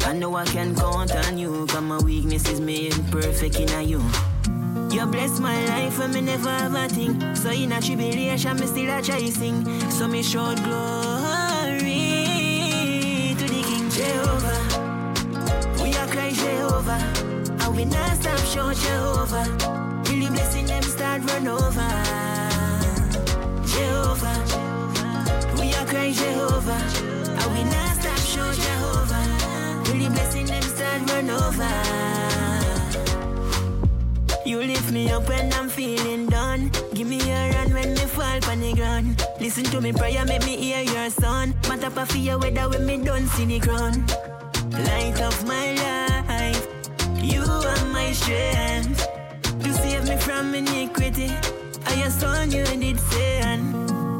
I 0.00 0.12
know 0.12 0.36
I 0.36 0.44
can 0.44 0.74
count 0.76 1.14
on 1.14 1.38
you, 1.38 1.66
cause 1.66 1.80
my 1.80 1.96
weakness 1.96 2.46
is 2.50 2.60
made 2.60 2.92
perfect 3.10 3.58
in 3.58 3.70
a 3.70 3.82
you. 3.82 4.02
You 4.90 5.06
bless 5.06 5.40
my 5.40 5.64
life 5.64 5.98
and 5.98 6.12
me 6.12 6.20
never 6.20 6.50
have 6.50 6.74
a 6.74 6.88
thing. 6.88 7.34
So 7.34 7.48
in 7.50 7.72
a 7.72 7.80
tribulation, 7.80 8.60
me 8.60 8.66
still 8.66 8.98
a 8.98 9.00
try 9.00 9.30
sing. 9.30 9.64
So 9.90 10.08
me 10.08 10.22
show 10.22 10.54
glory 10.56 10.64
to 13.38 13.44
the 13.44 13.62
King 13.62 13.88
Jehovah. 13.88 14.57
We 17.78 17.84
not 17.84 18.16
stop 18.20 18.38
show 18.40 18.72
Jehovah. 18.72 19.46
Really 20.10 20.28
blessing 20.30 20.66
them 20.66 20.82
start 20.82 21.22
run 21.30 21.46
over. 21.46 21.90
Jehovah. 23.72 24.38
We 25.60 25.72
are 25.74 25.86
cry 25.86 26.10
Jehovah. 26.10 26.82
And 27.38 27.48
we 27.54 27.62
not 27.70 27.94
stop 28.00 28.18
show 28.18 28.50
Jehovah. 28.50 29.24
Really 29.92 30.08
blessing 30.08 30.46
them 30.46 30.62
start 30.62 31.08
run 31.08 31.30
over. 31.30 31.70
You 34.44 34.58
lift 34.58 34.90
me 34.90 35.12
up 35.12 35.28
when 35.28 35.52
I'm 35.52 35.68
feeling 35.68 36.26
done. 36.26 36.72
Give 36.94 37.06
me 37.06 37.20
a 37.30 37.52
run 37.52 37.72
when 37.74 37.94
me 37.94 38.00
fall 38.00 38.40
on 38.50 38.58
the 38.58 38.72
ground. 38.74 39.24
Listen 39.38 39.62
to 39.66 39.80
me 39.80 39.92
prayer, 39.92 40.24
make 40.24 40.44
me 40.44 40.56
hear 40.56 40.82
your 40.82 41.10
son. 41.10 41.54
Matter 41.68 41.90
for 41.90 42.06
fear 42.06 42.38
whether 42.38 42.68
when 42.70 42.84
me 42.84 42.96
done 43.04 43.28
see 43.28 43.44
the 43.44 43.60
ground. 43.60 44.02
Light 44.72 45.20
of 45.22 45.46
my 45.46 45.74
life, 45.74 46.07
you 47.22 47.42
are 47.42 47.84
my 47.92 48.12
strength. 48.12 49.06
To 49.62 49.72
save 49.72 50.08
me 50.08 50.16
from 50.16 50.54
iniquity, 50.54 51.30
I 51.86 51.94
your 51.94 52.10
son 52.10 52.50
you 52.50 52.64
did 52.64 52.98
send. 53.00 53.74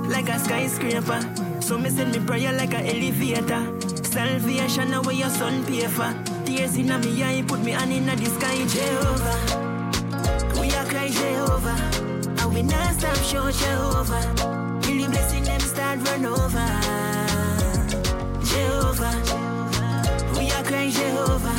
Like 0.09 0.29
a 0.31 0.39
skyscraper, 0.39 1.21
so 1.61 1.77
me 1.77 1.91
send 1.91 2.13
me 2.13 2.21
prayer 2.27 2.53
like 2.53 2.73
a 2.73 2.81
elevator. 2.81 3.63
Salvation 4.05 4.95
away 4.95 5.15
your 5.15 5.29
son 5.29 5.65
pay 5.67 5.87
for. 5.87 6.15
Tears 6.47 6.77
in 6.77 6.87
me 6.87 7.23
eye, 7.23 7.45
put 7.47 7.61
me 7.63 7.75
on 7.75 7.93
in 7.93 8.07
the 8.07 8.25
sky, 8.27 8.57
Jehovah. 8.67 9.39
We 10.61 10.71
are 10.73 10.87
cry 10.87 11.09
Jehovah, 11.09 11.79
and 12.41 12.55
we 12.55 12.63
not 12.63 12.95
stop 12.95 13.17
show 13.17 13.51
Jehovah. 13.51 14.23
Till 14.81 15.05
the 15.05 15.09
blessing 15.11 15.45
them 15.45 15.61
start 15.61 15.99
run 16.09 16.25
over. 16.25 16.69
Jehovah, 18.51 19.15
we 20.39 20.51
are 20.51 20.65
cry 20.65 20.89
Jehovah, 20.91 21.58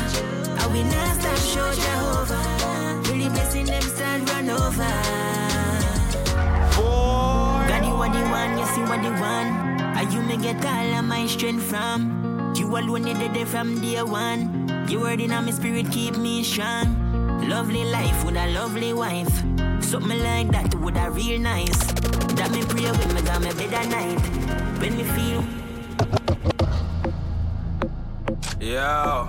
we 0.72 0.82
not 0.84 1.14
stop 1.20 1.36
show 1.36 1.72
Jehovah. 1.72 3.02
The 3.02 3.28
blessing 3.28 3.66
them 3.66 3.82
start 3.82 4.30
run 4.30 4.50
over. 4.50 4.92
God, 7.68 7.84
you 7.84 7.94
are 7.94 8.08
the 8.08 8.22
one, 8.30 8.58
you 8.58 8.66
see 8.66 8.82
what 8.82 9.02
the 9.02 9.10
one. 9.20 9.48
Are 9.96 10.04
you 10.10 10.22
me 10.22 10.36
get 10.36 10.64
all 10.64 10.98
of 10.98 11.04
my 11.04 11.26
strength 11.26 11.64
from? 11.64 12.54
You 12.56 12.66
alone 12.76 13.06
you 13.06 13.14
did 13.14 13.36
it 13.36 13.48
from 13.48 13.80
day 13.80 14.02
one. 14.02 14.86
You 14.88 15.00
word 15.00 15.20
in 15.20 15.30
my 15.30 15.50
spirit 15.50 15.90
keep 15.90 16.16
me 16.16 16.42
strong. 16.42 16.96
Lovely 17.48 17.84
life 17.84 18.24
with 18.24 18.36
a 18.36 18.46
lovely 18.52 18.92
wife. 18.92 19.34
Something 19.82 20.22
like 20.22 20.50
that 20.52 20.74
would 20.76 20.96
a 20.96 21.10
real 21.10 21.38
nice. 21.40 21.78
That 22.34 22.50
me 22.52 22.62
pray 22.64 22.90
when 22.90 23.14
me 23.14 23.22
got 23.22 23.40
me 23.40 23.52
bed 23.54 23.74
at 23.74 23.88
night. 23.88 24.20
When 24.80 24.96
me 24.96 25.04
feel. 25.04 25.44
Yo, 28.60 29.28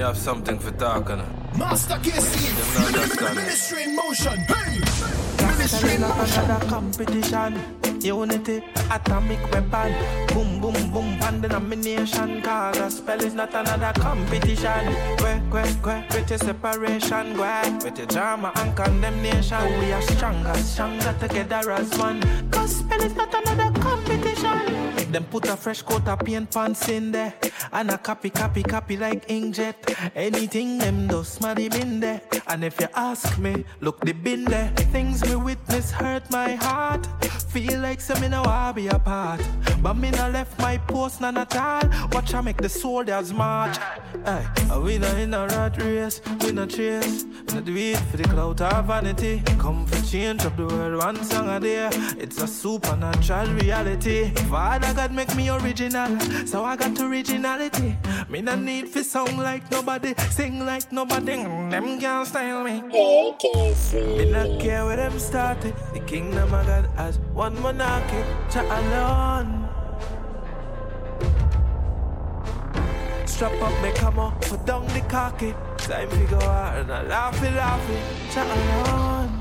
me 0.00 0.06
have 0.06 0.16
something 0.16 0.58
for 0.58 0.70
talking. 0.72 1.22
Master 1.58 1.96
KC, 1.96 3.34
ministry 3.34 3.82
in 3.84 3.94
motion. 3.94 4.38
Hey, 4.48 4.80
ministry 5.52 5.94
in 5.94 6.00
motion. 6.00 6.44
Another 6.44 6.66
competition. 6.68 7.60
Unity, 8.00 8.62
atomic 8.90 9.42
weapon. 9.52 9.92
Boom, 10.28 10.58
boom, 10.60 10.90
boom, 10.90 11.18
pan 11.18 11.42
denomination. 11.42 12.40
Cause 12.40 12.78
a 12.78 12.90
spell 12.90 13.20
is 13.22 13.34
not 13.34 13.52
another 13.52 13.92
competition. 14.00 14.84
Kwe, 15.18 15.32
kwe, 15.50 15.64
kwe, 15.84 16.14
with 16.14 16.30
your 16.30 16.38
separation. 16.38 17.34
Kwe, 17.36 17.84
with 17.84 17.98
your 17.98 18.06
drama 18.06 18.52
and 18.56 18.74
condemnation. 18.74 19.64
We 19.80 19.92
are 19.92 20.02
stronger, 20.02 20.54
stronger 20.54 21.14
together 21.20 21.72
as 21.72 21.90
one. 21.98 22.22
Cause 22.50 22.76
spell 22.76 23.02
is 23.02 23.14
not 23.14 23.34
another 23.34 23.69
competition. 23.69 23.69
Make 23.69 23.69
them 25.12 25.24
put 25.24 25.48
a 25.48 25.56
fresh 25.56 25.82
coat 25.82 26.06
of 26.08 26.20
paint 26.20 26.50
pants 26.50 26.88
in 26.88 27.12
there. 27.12 27.34
And 27.72 27.90
a 27.90 27.98
copy, 27.98 28.30
copy, 28.30 28.62
copy 28.62 28.96
like 28.96 29.26
inkjet. 29.28 30.10
Anything 30.14 30.78
them 30.78 31.06
do, 31.08 31.24
smarty 31.24 31.68
bin 31.68 32.00
there. 32.00 32.20
And 32.46 32.64
if 32.64 32.80
you 32.80 32.88
ask 32.94 33.38
me, 33.38 33.64
look 33.80 34.00
the 34.00 34.12
bin 34.12 34.44
there. 34.44 34.68
Things 34.92 35.22
we 35.22 35.36
witness 35.36 35.90
hurt 35.90 36.30
my 36.30 36.54
heart. 36.54 37.06
Feel 37.50 37.80
like 37.80 38.00
some 38.00 38.22
in 38.22 38.32
a 38.32 38.72
be 38.72 38.86
apart. 38.86 39.40
But 39.82 39.94
me 39.94 40.10
no 40.10 40.28
left 40.28 40.58
my 40.60 40.78
post 40.78 41.20
none 41.20 41.36
at 41.36 41.56
all. 41.56 41.82
Watch 42.12 42.32
I 42.34 42.40
make 42.42 42.58
the 42.58 42.68
soldiers 42.68 43.32
march. 43.32 43.76
Hey, 44.24 44.46
we 44.78 44.98
not 44.98 45.18
in 45.18 45.34
a 45.34 45.46
rat 45.46 45.82
race, 45.82 46.20
we 46.42 46.52
not 46.52 46.68
chase. 46.68 47.24
We 47.24 47.54
not 47.54 47.64
do 47.64 47.76
it 47.76 47.96
for 47.96 48.18
the 48.18 48.24
clout 48.24 48.60
of 48.60 48.84
vanity. 48.84 49.42
Come 49.58 49.86
for 49.86 50.06
change 50.06 50.44
up 50.44 50.56
the 50.56 50.66
world 50.66 50.98
one 50.98 51.24
song 51.24 51.48
a 51.48 51.58
day. 51.58 51.88
It's 52.18 52.40
a 52.40 52.46
supernatural 52.46 53.48
reality. 53.54 54.30
Father 54.48 54.92
God 55.00 55.12
make 55.12 55.34
me 55.34 55.48
original, 55.48 56.20
so 56.44 56.62
I 56.62 56.76
got 56.76 57.00
originality. 57.00 57.96
Me 58.28 58.42
no 58.42 58.54
need 58.54 58.86
for 58.86 59.02
song 59.02 59.38
like 59.38 59.70
nobody, 59.70 60.12
sing 60.28 60.66
like 60.66 60.92
nobody. 60.92 61.36
Mm, 61.38 61.70
Them 61.70 61.98
can't 61.98 62.28
style 62.28 62.62
me. 62.62 62.82
Me 62.82 64.30
not 64.30 64.60
care 64.60 64.84
where 64.84 64.96
them 64.96 65.18
started. 65.18 65.74
The 65.94 66.00
kingdom 66.00 66.52
of 66.52 66.66
God 66.66 66.84
has 66.98 67.18
one 67.32 67.58
monarchy, 67.62 68.22
Jah 68.50 68.60
alone. 68.60 69.70
Strap 73.24 73.52
up, 73.62 73.82
me 73.82 73.92
come 73.94 74.18
up, 74.18 74.38
put 74.42 74.66
down 74.66 74.86
the 74.88 75.00
cocky. 75.08 75.54
Time 75.78 76.10
to 76.10 76.26
go 76.28 76.40
out 76.40 76.76
and 76.78 76.92
I 76.92 77.02
laugh 77.04 77.42
it, 77.42 77.54
laugh 77.54 77.88
it, 77.88 78.34
Jah 78.34 78.44
alone. 78.44 79.39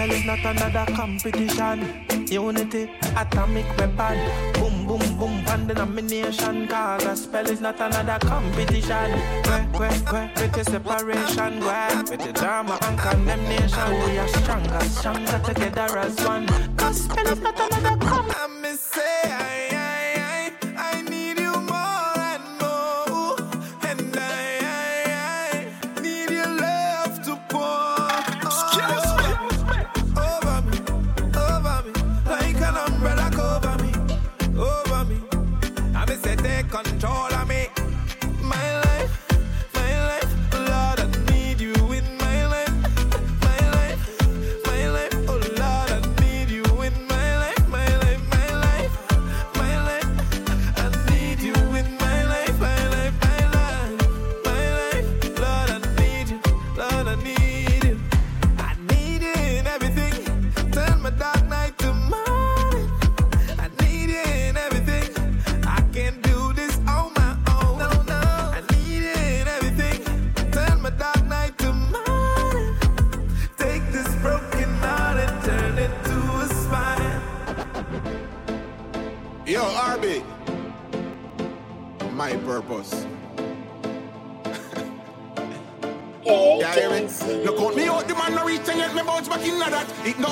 Gospel 0.00 0.16
is 0.16 0.24
not 0.24 0.56
another 0.56 0.92
competition. 0.94 2.06
Unity, 2.30 2.90
atomic 3.18 3.66
weapon. 3.76 4.16
Boom, 4.54 4.86
boom, 4.86 5.18
boom, 5.18 5.44
pan 5.44 5.66
denomination. 5.66 6.66
Cause 6.68 7.04
gospel 7.04 7.46
is 7.46 7.60
not 7.60 7.78
another 7.78 8.18
competition. 8.26 9.10
Kwe, 9.44 9.72
kwe, 9.74 9.88
kwe, 10.08 10.40
with 10.40 10.56
your 10.56 10.64
separation. 10.64 11.60
Kwe, 11.60 12.10
with 12.10 12.20
the 12.20 12.32
drama 12.32 12.78
and 12.80 12.98
condemnation. 12.98 13.90
We 14.06 14.16
are 14.16 14.28
stronger, 14.28 14.80
stronger 14.84 15.38
together 15.44 15.98
as 15.98 16.18
one. 16.24 16.46
Gospel 16.76 17.26
is 17.26 17.40
not 17.40 17.60
another 17.60 18.02
competition. 18.06 19.69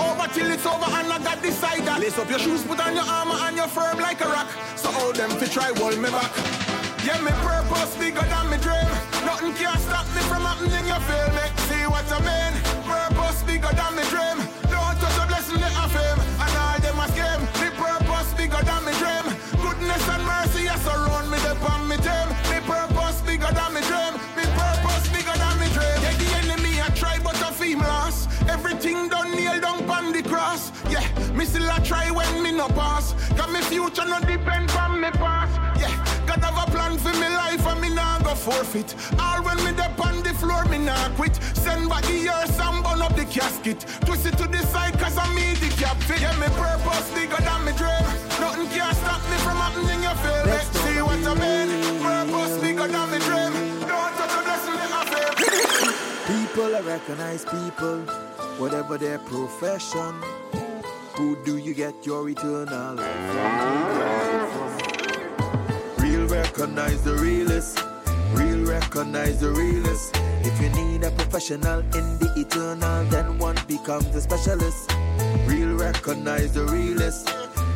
Over 0.09 0.29
till 0.33 0.51
it's 0.51 0.67
over 0.67 0.89
and 0.89 1.13
I 1.13 1.19
got 1.23 1.43
decide 1.43 1.85
that. 1.85 2.01
Lace 2.01 2.19
up 2.19 2.29
your 2.31 2.39
shoes, 2.39 2.65
put 2.65 2.81
on 2.81 2.95
your 2.95 3.05
armor 3.05 3.37
and 3.45 3.57
you're 3.57 3.69
firm 3.69 3.99
like 4.01 4.21
a 4.21 4.29
rock. 4.29 4.49
So 4.77 4.91
all 4.91 5.13
them 5.13 5.31
fi 5.31 5.47
try 5.47 5.71
hold 5.77 5.99
me 5.99 6.11
back. 6.11 6.33
Yeah, 7.05 7.21
me 7.21 7.33
purpose 7.45 7.97
bigger 7.97 8.25
than 8.33 8.51
me 8.51 8.59
dream. 8.59 8.89
Nothing 9.25 9.53
can 9.55 9.79
stop 9.79 10.07
me 10.17 10.23
from 10.31 10.43
happening, 10.43 10.87
you 10.89 10.99
feel 11.09 11.29
me? 11.37 11.47
See 11.69 11.85
what 11.87 12.09
I 12.11 12.19
mean? 12.25 12.53
Purpose 12.85 13.43
bigger 13.45 13.73
than 13.77 13.93
me 13.97 14.05
dream. 14.09 14.48
I 31.79 31.81
try 31.81 32.11
when 32.11 32.43
me 32.43 32.51
no 32.51 32.67
pass. 32.69 33.15
Cause 33.37 33.53
me 33.53 33.61
future 33.61 34.05
no 34.05 34.19
depend 34.19 34.69
on 34.73 35.01
me 35.01 35.11
past. 35.13 35.55
Yeah, 35.79 35.95
God 36.27 36.43
have 36.43 36.59
a 36.59 36.69
plan 36.73 36.99
for 36.99 37.13
me 37.13 37.29
life 37.29 37.65
and 37.67 37.81
me 37.81 37.95
nah 37.95 38.19
go 38.19 38.35
forfeit. 38.35 38.97
All 39.17 39.41
when 39.45 39.63
me 39.65 39.71
dep 39.71 39.95
on 40.05 40.25
the 40.25 40.35
floor, 40.35 40.65
me 40.65 40.79
nah 40.79 41.09
quit. 41.15 41.37
Send 41.55 41.89
back 41.89 42.03
the 42.03 42.15
years 42.15 42.59
and 42.59 42.83
burn 42.83 43.01
up 43.01 43.15
the 43.15 43.25
casket. 43.27 43.87
Twist 44.05 44.27
it 44.27 44.37
to 44.39 44.49
the 44.49 44.59
side 44.67 44.99
cause 44.99 45.17
I'm 45.17 45.33
me 45.37 45.55
the. 45.55 45.69
Yeah, 46.19 46.35
me 46.41 46.49
purpose 46.59 47.11
bigger 47.15 47.41
than 47.47 47.65
me 47.65 47.71
dream. 47.79 48.07
Nothing 48.43 48.67
can 48.75 48.95
stop 48.97 49.23
me 49.31 49.37
from 49.47 49.57
happening, 49.63 50.03
you 50.03 50.15
feel 50.19 50.45
me? 50.51 50.59
See 50.83 51.01
what 51.01 51.23
I 51.31 51.35
mean? 51.39 52.03
Purpose 52.03 52.59
bigger 52.59 52.89
than 52.89 53.07
me 53.13 53.19
dream. 53.23 53.53
Don't 53.87 54.13
touch 54.19 54.35
a 54.35 54.41
blessing 54.43 54.75
I 54.99 55.03
feel. 55.15 55.33
People 56.27 56.75
I 56.75 56.81
recognize 56.81 57.45
people, 57.45 57.99
whatever 58.59 58.99
their 58.99 59.21
profession. 59.21 60.19
Who 61.19 61.35
do 61.45 61.59
you 61.59 61.75
get 61.75 62.07
your 62.07 62.29
eternal 62.29 62.95
life 62.95 63.33
from? 63.33 64.79
Real 65.99 66.29
recognize 66.29 67.03
the 67.03 67.15
realest. 67.15 67.83
Real 68.35 68.65
recognize 68.65 69.41
the 69.41 69.51
realest. 69.51 70.15
If 70.47 70.61
you 70.63 70.69
need 70.71 71.03
a 71.03 71.11
professional 71.11 71.81
in 71.81 72.19
the 72.21 72.33
eternal, 72.37 73.05
then 73.07 73.37
one 73.37 73.59
becomes 73.67 74.15
a 74.15 74.21
specialist. 74.21 74.93
Real 75.47 75.75
recognize 75.75 76.53
the 76.53 76.67
realest. 76.67 77.29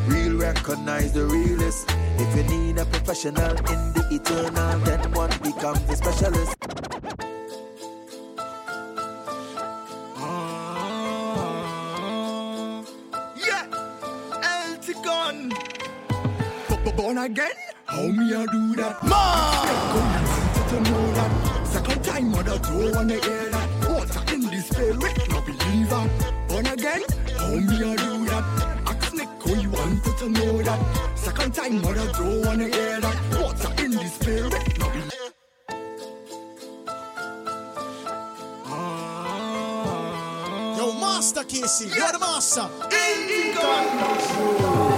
Real 0.07 0.37
recognize 0.39 1.13
the 1.13 1.25
realest. 1.27 1.91
If 2.19 2.37
you 2.37 2.45
need 2.45 2.79
a 2.79 2.85
professional 2.85 3.57
in 3.57 3.93
the 3.93 4.07
eternal, 4.13 4.79
then 4.87 5.11
one 5.11 5.37
becomes 5.43 5.83
a 5.91 5.97
specialist. 5.97 6.62
Again? 17.23 17.50
How 17.87 18.02
me 18.02 18.33
a 18.33 18.47
do 18.47 18.75
that? 18.76 19.02
Man! 19.05 20.43
to 20.69 20.81
know 20.91 21.12
that. 21.12 21.67
Second 21.67 22.05
time 22.05 22.31
mother 22.33 22.59
don't 22.59 22.95
wanna 22.95 23.14
hear 23.14 23.49
that. 23.50 23.69
Water 23.88 24.35
in 24.35 24.41
the 24.41 24.61
spirit, 24.61 25.29
no 25.31 25.41
believer. 25.43 26.11
Born 26.49 26.67
again? 26.67 27.02
How 27.38 27.55
me 27.69 27.76
a 27.76 27.97
do 27.97 28.26
that? 28.26 28.45
Ask 28.87 29.14
Nick 29.14 29.29
who 29.43 29.55
you 29.57 29.71
wanted 29.71 30.17
to 30.19 30.29
know 30.31 30.62
that. 30.62 30.81
Second 31.17 31.55
time 31.55 31.81
mother 31.81 32.11
don't 32.12 32.45
wanna 32.47 32.69
hear 32.69 33.00
that. 33.00 33.17
Water 33.41 33.85
in 33.85 33.93
the 33.93 34.07
spirit, 34.07 34.79
no 34.79 34.88
believer. 34.88 35.12
Yo, 40.76 40.93
Master 41.00 41.45
Casey, 41.45 41.89
you're 41.97 42.13
the 42.13 42.19
master. 42.19 42.69
How 43.54 44.92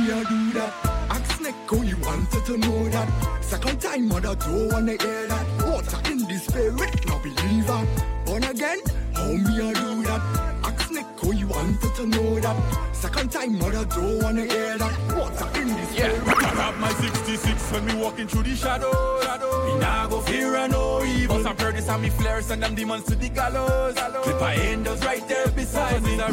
me 0.00 0.10
a 0.10 0.24
do 0.24 0.52
that? 0.52 0.72
Ask 1.10 1.40
who 1.66 1.82
you 1.82 1.96
wanted 1.98 2.44
to 2.46 2.56
know 2.56 2.88
that. 2.88 3.08
Second 3.42 3.80
time 3.80 4.08
mother 4.08 4.34
don't 4.34 4.72
wanna 4.72 4.92
hear 4.92 5.26
that. 5.26 5.46
Water 5.66 6.10
in 6.10 6.18
the 6.18 6.38
spirit, 6.38 7.06
no 7.06 7.18
believer. 7.18 7.86
Born 8.24 8.44
again? 8.44 8.78
How 9.14 9.32
me 9.32 9.70
a 9.70 9.72
do 9.74 10.02
that? 10.04 10.22
Ask 10.64 10.90
who 11.20 11.34
you 11.34 11.48
wanted 11.48 11.94
to 11.94 12.06
know 12.06 12.40
that. 12.40 12.56
Second 12.94 13.30
time 13.32 13.58
mother 13.58 13.84
don't 13.84 14.22
wanna 14.22 14.44
hear 14.44 14.78
that. 14.78 14.94
Water 15.16 15.60
in 15.60 15.68
the 15.68 15.86
spirit. 15.86 16.22
I 16.26 16.50
grab 16.54 16.76
my 16.78 16.92
66 16.92 17.72
when 17.72 17.84
me 17.86 17.94
walking 17.94 18.26
through 18.26 18.44
the 18.44 18.56
shadows. 18.56 19.24
Me 19.66 19.78
nah 19.78 20.06
go 20.06 20.20
fear 20.20 20.56
and 20.56 20.72
no 20.72 21.04
evil. 21.04 21.42
Bust 21.42 21.48
up 21.48 21.72
this 21.74 21.88
and 21.88 22.02
me 22.02 22.10
flares 22.10 22.50
and 22.50 22.62
them 22.62 22.74
demons 22.74 23.04
to 23.04 23.14
the 23.14 23.28
gallows. 23.28 23.94
Clip 23.94 24.40
my 24.40 24.54
angels 24.54 25.04
right 25.04 25.26
there 25.28 25.48
beside 25.48 26.02
me. 26.02 26.16
When 26.16 26.32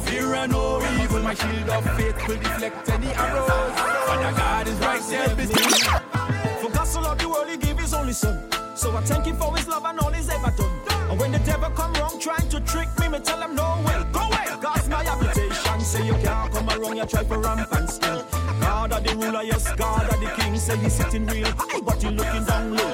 fear 0.00 0.34
and 0.34 0.52
no 0.52 0.82
evil. 1.02 1.22
My 1.22 1.34
shield 1.34 1.68
of 1.68 1.84
faith 1.96 2.28
will 2.28 2.38
deflect 2.38 2.88
any 2.90 3.08
arrows. 3.08 3.72
Father 4.06 4.32
God 4.36 4.68
is 4.68 4.78
right 4.78 5.02
there 5.08 5.36
beside 5.36 6.02
me. 6.02 6.60
For 6.60 6.70
God 6.70 6.84
so 6.84 7.00
loved 7.00 7.20
the 7.20 7.28
world, 7.28 7.48
He 7.48 7.56
gave 7.56 7.78
His 7.78 7.94
only 7.94 8.12
Son. 8.12 8.38
So 8.76 8.96
I 8.96 9.00
thank 9.02 9.26
Him 9.26 9.36
for 9.36 9.56
His 9.56 9.68
love 9.68 9.84
and 9.84 9.98
all 10.00 10.12
He's 10.12 10.28
ever 10.28 10.50
done. 10.56 10.90
And 11.10 11.18
when 11.18 11.32
the 11.32 11.38
devil 11.40 11.70
come 11.70 11.92
wrong 11.94 12.18
trying 12.20 12.48
to 12.48 12.60
trick 12.60 12.88
me, 13.00 13.08
me 13.08 13.18
tell 13.18 13.42
him 13.42 13.54
no 13.54 13.82
way, 13.84 14.04
go 14.12 14.20
away. 14.20 14.46
God's 14.60 14.88
my 14.88 15.02
habitation. 15.02 15.80
Say 15.80 16.06
you 16.06 16.14
can't 16.14 16.52
come 16.52 16.68
around, 16.70 16.96
you 16.96 17.06
try 17.06 17.24
for 17.24 17.38
ramp 17.38 17.72
and 17.72 17.90
skin. 17.90 18.22
God 18.60 18.92
are 18.92 19.00
the 19.00 19.16
ruler, 19.16 19.42
yes, 19.42 19.72
God 19.74 20.04
are 20.04 20.20
the 20.20 20.30
king. 20.40 20.56
Say 20.56 20.76
he's 20.76 20.92
sitting 20.92 21.26
real 21.26 21.48
high, 21.56 21.80
but 21.80 22.00
he 22.02 22.10
looking 22.10 22.44
down 22.44 22.76
low. 22.76 22.90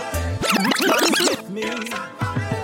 Me. 1.51 1.62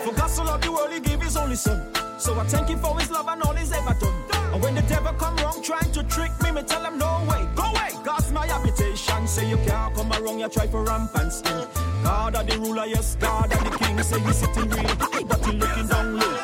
For 0.05 0.13
God 0.15 0.31
so 0.31 0.45
loved 0.45 0.65
the 0.65 0.73
world, 0.73 0.93
He 0.93 1.01
gave 1.01 1.21
His 1.21 1.37
only 1.37 1.57
Son. 1.57 1.81
So 2.19 2.39
I 2.39 2.45
thank 2.45 2.69
Him 2.69 2.79
for 2.79 2.99
His 2.99 3.11
love 3.11 3.29
and 3.29 3.43
all 3.43 3.55
He's 3.55 3.73
ever 3.73 3.95
done. 3.95 4.32
And 4.53 4.63
when 4.63 4.75
the 4.75 4.83
devil 4.83 5.13
come 5.15 5.37
wrong 5.37 5.63
trying 5.63 5.91
to 5.93 6.03
trick 6.05 6.31
me, 6.43 6.51
me 6.51 6.63
tell 6.63 6.85
him 6.85 6.99
no 6.99 7.25
way, 7.29 7.47
go 7.55 7.65
away. 7.65 7.91
God's 8.05 8.31
my 8.33 8.47
habitation. 8.47 9.27
Say 9.27 9.49
you 9.49 9.57
can't 9.59 9.95
come 9.95 10.13
around, 10.13 10.39
you 10.39 10.49
try 10.49 10.67
for 10.67 10.85
ramp 10.85 11.11
and 11.15 11.33
skin. 11.33 11.67
God 12.05 12.37
are 12.37 12.45
the 12.45 12.59
ruler, 12.59 12.87
yes, 12.87 13.17
God 13.17 13.53
are 13.53 13.71
the 13.71 13.77
king. 13.79 14.03
Say 14.03 14.21
he's 14.21 14.37
sitting 14.37 14.69
real 14.69 15.25
but 15.25 15.47
he 15.47 15.53
looking 15.53 15.87
down 15.87 16.19
low. 16.19 16.39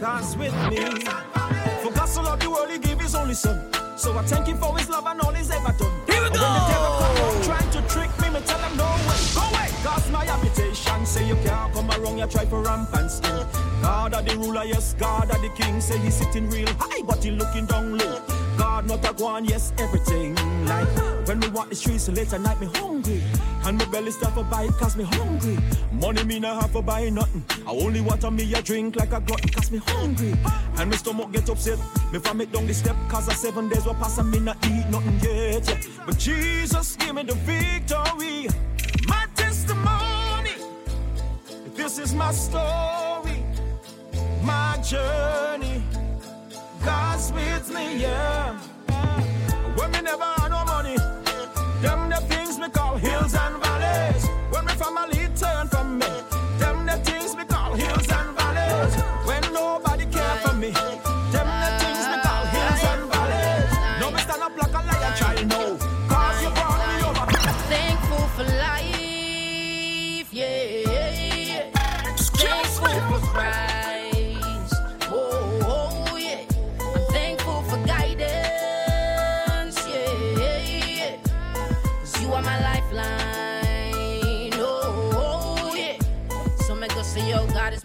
God's 0.00 0.34
with 0.36 0.54
me. 0.70 0.78
For 1.82 1.92
God 1.92 2.08
so 2.08 2.22
loved 2.22 2.42
the 2.42 2.50
world, 2.50 2.70
He 2.70 2.78
gave 2.78 2.98
His 2.98 3.14
only 3.14 3.34
Son. 3.34 3.70
So 3.98 4.16
I 4.16 4.22
thank 4.22 4.46
Him 4.46 4.56
for 4.56 4.76
His 4.78 4.88
love 4.88 5.04
and 5.06 5.20
all 5.20 5.32
He's 5.32 5.50
ever 5.50 5.72
done. 5.78 5.92
Here 6.06 6.22
we 6.22 6.30
go. 6.30 7.19
Say 11.10 11.26
you 11.26 11.34
can't 11.42 11.74
come 11.74 11.90
around, 11.90 12.18
you 12.18 12.26
try 12.28 12.44
for 12.44 12.62
ramp 12.62 12.88
and 12.92 13.10
skin. 13.10 13.44
God 13.82 14.14
are 14.14 14.22
the 14.22 14.36
ruler, 14.36 14.62
yes, 14.62 14.94
God 14.96 15.28
are 15.28 15.40
the 15.40 15.48
king. 15.56 15.80
Say 15.80 15.98
he's 15.98 16.14
sitting 16.14 16.48
real 16.48 16.68
high, 16.78 17.02
but 17.02 17.24
he 17.24 17.32
looking 17.32 17.66
down 17.66 17.98
low. 17.98 18.22
God 18.56 18.86
not 18.86 19.04
a 19.04 19.12
one, 19.20 19.44
yes, 19.44 19.72
everything. 19.78 20.36
Like 20.66 20.86
when 21.26 21.40
we 21.40 21.48
walk 21.48 21.68
the 21.68 21.74
streets 21.74 22.08
late 22.10 22.32
at 22.32 22.40
night, 22.42 22.60
me 22.60 22.68
hungry. 22.74 23.20
And 23.64 23.76
my 23.76 23.86
belly 23.86 24.12
start 24.12 24.34
for 24.34 24.44
bite 24.44 24.70
cause 24.78 24.96
me 24.96 25.02
hungry. 25.02 25.58
Money 25.90 26.22
me 26.22 26.38
not 26.38 26.62
have 26.62 26.70
for 26.70 26.80
buy 26.80 27.08
nothing. 27.08 27.44
I 27.66 27.72
only 27.72 28.00
want 28.02 28.22
a 28.22 28.30
me 28.30 28.54
a 28.54 28.62
drink 28.62 28.94
like 28.94 29.12
a 29.12 29.20
glutton 29.20 29.48
cause 29.48 29.72
me 29.72 29.80
hungry. 29.84 30.32
And 30.76 30.90
my 30.90 30.96
stomach 30.96 31.32
get 31.32 31.48
upset. 31.50 31.80
Me 32.12 32.20
make 32.36 32.52
down 32.52 32.68
the 32.68 32.72
step 32.74 32.94
cause 33.08 33.26
a 33.26 33.32
seven 33.32 33.68
days 33.68 33.84
will 33.84 33.94
pass 33.94 34.18
and 34.18 34.30
me 34.30 34.38
not 34.38 34.64
eat 34.64 34.86
nothing 34.88 35.18
yet. 35.22 35.88
But 36.06 36.18
Jesus 36.18 36.94
give 36.94 37.16
me 37.16 37.24
the 37.24 37.34
victory. 37.34 38.46
This 41.90 42.10
is 42.10 42.14
my 42.14 42.30
story. 42.30 43.42
My 44.44 44.78
journey. 44.80 45.82
God's 46.84 47.32
with 47.32 47.74
me, 47.74 48.02
yeah. 48.02 48.56
When 49.74 49.90
me 49.90 50.00
never 50.00 50.22
had 50.22 50.50
no 50.50 50.64
money, 50.66 50.96
them 51.82 52.08
the 52.08 52.20
things 52.28 52.60
me 52.60 52.68
call 52.68 52.96
hills 52.96 53.34
and 53.34 53.56
valleys. 53.60 54.24
When 54.52 54.66
my 54.66 54.74
family 54.76 55.19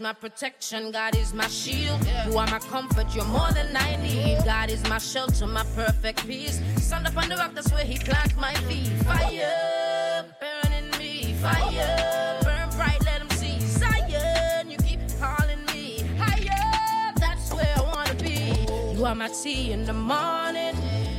my 0.05 0.13
protection, 0.13 0.91
God 0.91 1.15
is 1.15 1.33
my 1.33 1.47
shield. 1.47 2.05
Yeah. 2.05 2.29
You 2.29 2.37
are 2.37 2.45
my 2.45 2.59
comfort, 2.59 3.07
you're 3.15 3.25
more 3.25 3.51
than 3.53 3.75
I 3.75 3.95
need. 3.95 4.37
God 4.45 4.69
is 4.69 4.87
my 4.87 4.99
shelter, 4.99 5.47
my 5.47 5.63
perfect 5.73 6.27
peace. 6.27 6.61
Stand 6.77 7.07
up 7.07 7.17
on 7.17 7.27
the 7.27 7.35
rock, 7.35 7.55
that's 7.55 7.71
where 7.73 7.83
He 7.83 7.97
plants 7.97 8.35
my 8.35 8.53
feet. 8.67 8.89
Fire 9.09 10.23
burning 10.39 10.91
me, 10.99 11.33
fire 11.41 12.39
burn 12.43 12.69
bright, 12.77 13.03
let 13.03 13.31
see. 13.33 13.59
Zion, 13.59 14.69
you 14.69 14.77
keep 14.77 14.99
calling 15.19 15.65
me 15.73 16.03
higher, 16.19 17.11
that's 17.17 17.51
where 17.51 17.73
I 17.75 17.81
wanna 17.81 18.13
be. 18.13 18.95
You 18.95 19.05
are 19.05 19.15
my 19.15 19.29
tea 19.29 19.71
in 19.71 19.85
the 19.85 19.93
morning. 19.93 20.75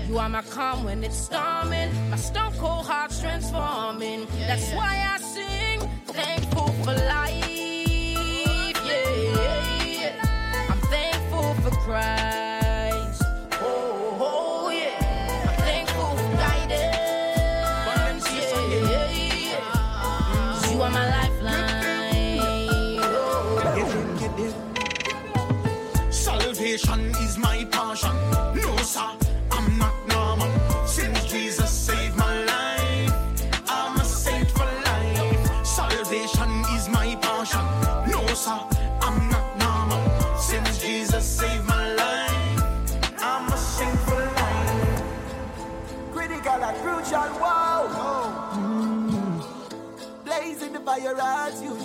You 0.08 0.18
are 0.18 0.28
my 0.28 0.42
calm 0.42 0.84
when 0.84 1.02
it's 1.02 1.18
storming, 1.26 1.90
my 2.08 2.16
stone 2.16 2.52
cold 2.60 2.86
heart's 2.86 3.20
transforming. 3.20 4.28
That's 4.46 4.70
why 4.74 4.94
I 5.12 5.18
sing, 5.18 5.80
thankful 6.06 6.68
for 6.84 6.94
life. 6.94 7.55
Thankful 11.86 12.45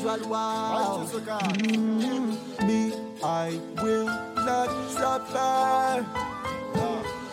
as 0.06 0.20
usual, 0.20 0.30
wow. 0.30 1.06
Mm. 1.06 2.66
Me, 2.68 2.94
I 3.24 3.60
will 3.82 4.06
not 4.06 4.92
suffer. 4.92 6.06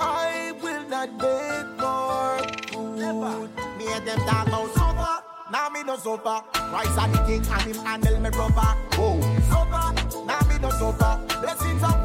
I 0.01 0.53
will 0.63 0.89
not 0.89 1.19
beg 1.19 1.67
for 1.79 2.39
food. 2.73 3.51
Me 3.79 3.93
and 3.93 4.07
them 4.07 4.19
talk 4.21 4.47
about 4.47 4.71
suffer. 4.75 5.25
Now 5.51 5.69
me 5.71 5.83
no 5.83 5.97
suffer. 5.97 6.43
Christ 6.53 6.99
are 6.99 7.09
the 7.09 7.19
king 7.27 7.47
and 7.51 7.63
him 7.63 7.85
handle 7.85 8.21
me 8.21 8.31
proper. 8.31 8.77
Oh, 8.95 9.21
suffer. 9.49 10.27
Now 10.27 10.41
me 10.49 10.59
no 10.59 10.71
suffer. 10.71 11.41
Blessings 11.41 11.83
up 11.83 11.98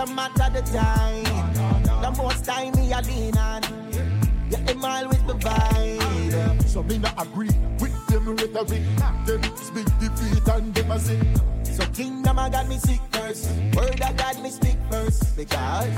Don't 0.00 0.14
matter 0.14 0.48
the 0.48 0.62
time. 0.62 1.24
The 2.00 2.10
most 2.16 2.46
time 2.46 2.72
me 2.72 2.90
a 2.90 3.02
lean 3.02 3.36
on. 3.36 3.62
Yeah, 4.48 4.56
him 4.60 4.82
always 4.82 5.22
provide. 5.24 6.62
So 6.66 6.82
me 6.82 6.96
not 6.96 7.20
agree 7.20 7.50
with 7.78 8.06
them 8.06 8.34
rhetoric. 8.34 8.80
Them 9.26 9.42
speak 9.56 9.84
defeat 10.00 10.48
and 10.48 10.74
them 10.74 10.90
a 10.90 10.98
sin. 10.98 11.20
So 11.64 11.84
kingdom 11.88 12.38
I 12.38 12.48
got 12.48 12.66
me 12.66 12.78
sick 12.78 13.02
first. 13.10 13.50
Word 13.76 14.00
I 14.00 14.14
got 14.14 14.42
me 14.42 14.48
speak 14.48 14.78
first. 14.90 15.36
Because 15.36 15.90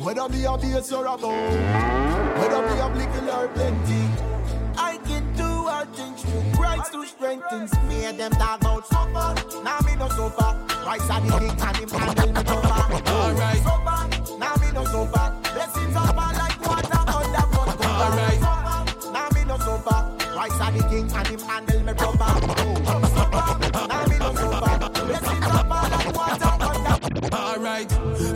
Whether 0.00 0.28
me 0.28 0.44
a 0.46 0.58
base 0.58 0.90
or 0.90 1.06
a 1.06 1.16
bow, 1.16 1.30
whether 2.40 2.62
me 2.66 2.80
a 2.80 2.88
little 2.88 3.30
or 3.30 3.46
plenty, 3.46 4.08
I 4.76 4.98
can 5.04 5.36
do 5.36 5.44
all 5.44 5.84
things 5.84 6.20
through 6.24 6.52
Christ 6.56 6.92
who 6.92 7.06
strengthens 7.06 7.72
me. 7.84 8.06
And 8.06 8.18
them 8.18 8.32
talk 8.32 8.60
about 8.60 8.88
suffer. 8.88 9.62
Now 9.62 9.78
me 9.86 9.94
no 9.94 10.08
suffer. 10.08 10.69
Christ 10.90 11.08
are 11.08 11.20
the 11.20 11.36
and 11.36 11.76
him 11.76 11.88
handle 11.88 12.26
me 12.26 12.42
cover. 12.42 12.98
Alright. 13.10 13.62
Now 14.40 14.54
me 14.56 14.72
no 14.74 14.84
suffer. 14.86 15.26
Blessings 15.40 15.49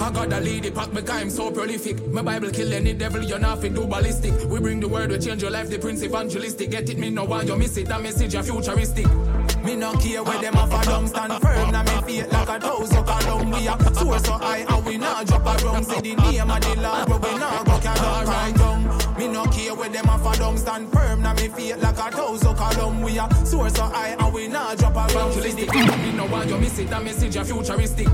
I 0.04 0.10
got 0.10 0.42
lead 0.42 0.66
it 0.66 0.74
pack 0.74 0.92
me 0.92 1.00
cause 1.00 1.10
I'm 1.10 1.30
so 1.30 1.50
prolific. 1.50 2.06
My 2.08 2.20
Bible 2.20 2.50
kill 2.50 2.74
any 2.74 2.92
devil, 2.92 3.22
you're 3.22 3.38
nothing 3.38 3.72
do 3.72 3.86
ballistic. 3.86 4.34
We 4.50 4.60
bring 4.60 4.78
the 4.78 4.86
word, 4.86 5.10
we 5.10 5.18
change 5.18 5.40
your 5.40 5.50
life, 5.50 5.70
the 5.70 5.78
prince 5.78 6.02
evangelistic. 6.02 6.70
Get 6.70 6.90
it, 6.90 6.98
me 6.98 7.08
no 7.08 7.24
want 7.24 7.48
you 7.48 7.56
miss 7.56 7.74
it, 7.78 7.88
that 7.88 8.02
message 8.02 8.34
are 8.34 8.42
futuristic. 8.42 9.06
Me 9.64 9.76
no 9.76 9.94
care 9.94 10.22
where 10.22 10.38
them 10.42 10.56
off 10.56 10.78
a 10.78 10.84
dumb 10.84 11.06
stand 11.06 11.32
firm. 11.40 11.70
Now 11.70 11.84
me 11.84 12.02
feel 12.02 12.28
like 12.28 12.48
a 12.50 12.58
column. 12.60 13.50
We 13.50 13.66
are 13.66 13.94
soar 13.94 14.18
so 14.18 14.32
high 14.32 14.66
and 14.68 14.84
we 14.84 14.98
not 14.98 15.26
drop 15.26 15.46
a 15.46 15.58
drum. 15.58 15.82
Say 15.84 16.00
the 16.02 16.16
name 16.16 16.50
of 16.50 16.60
the 16.60 16.80
Lord, 16.82 17.08
but 17.08 17.22
we 17.22 17.38
not 17.38 17.64
go 17.64 17.78
can 17.78 18.26
right 18.26 18.54
down. 18.54 19.16
Me 19.16 19.28
no 19.28 19.46
care 19.64 19.74
where 19.74 19.88
them 19.88 20.08
off 20.08 20.34
a 20.34 20.38
dumb 20.38 20.56
stand 20.56 20.92
firm. 20.92 21.22
Now 21.22 21.34
me 21.34 21.48
feet 21.48 21.78
like 21.78 21.98
a 21.98 22.10
thousand 22.10 22.56
column. 22.56 23.02
We 23.02 23.18
are 23.18 23.30
soar 23.46 23.70
so 23.70 23.82
high 23.82 24.16
and 24.18 24.34
we 24.34 24.48
not 24.48 24.78
drop 24.78 24.96
a 24.96 25.12
the 25.12 25.98
me 26.02 26.12
no 26.12 26.26
want 26.26 26.50
you 26.50 26.58
miss 26.58 26.78
it, 26.78 26.90
that 26.90 27.02
message 27.02 27.36
are 27.36 27.44
futuristic. 27.44 28.08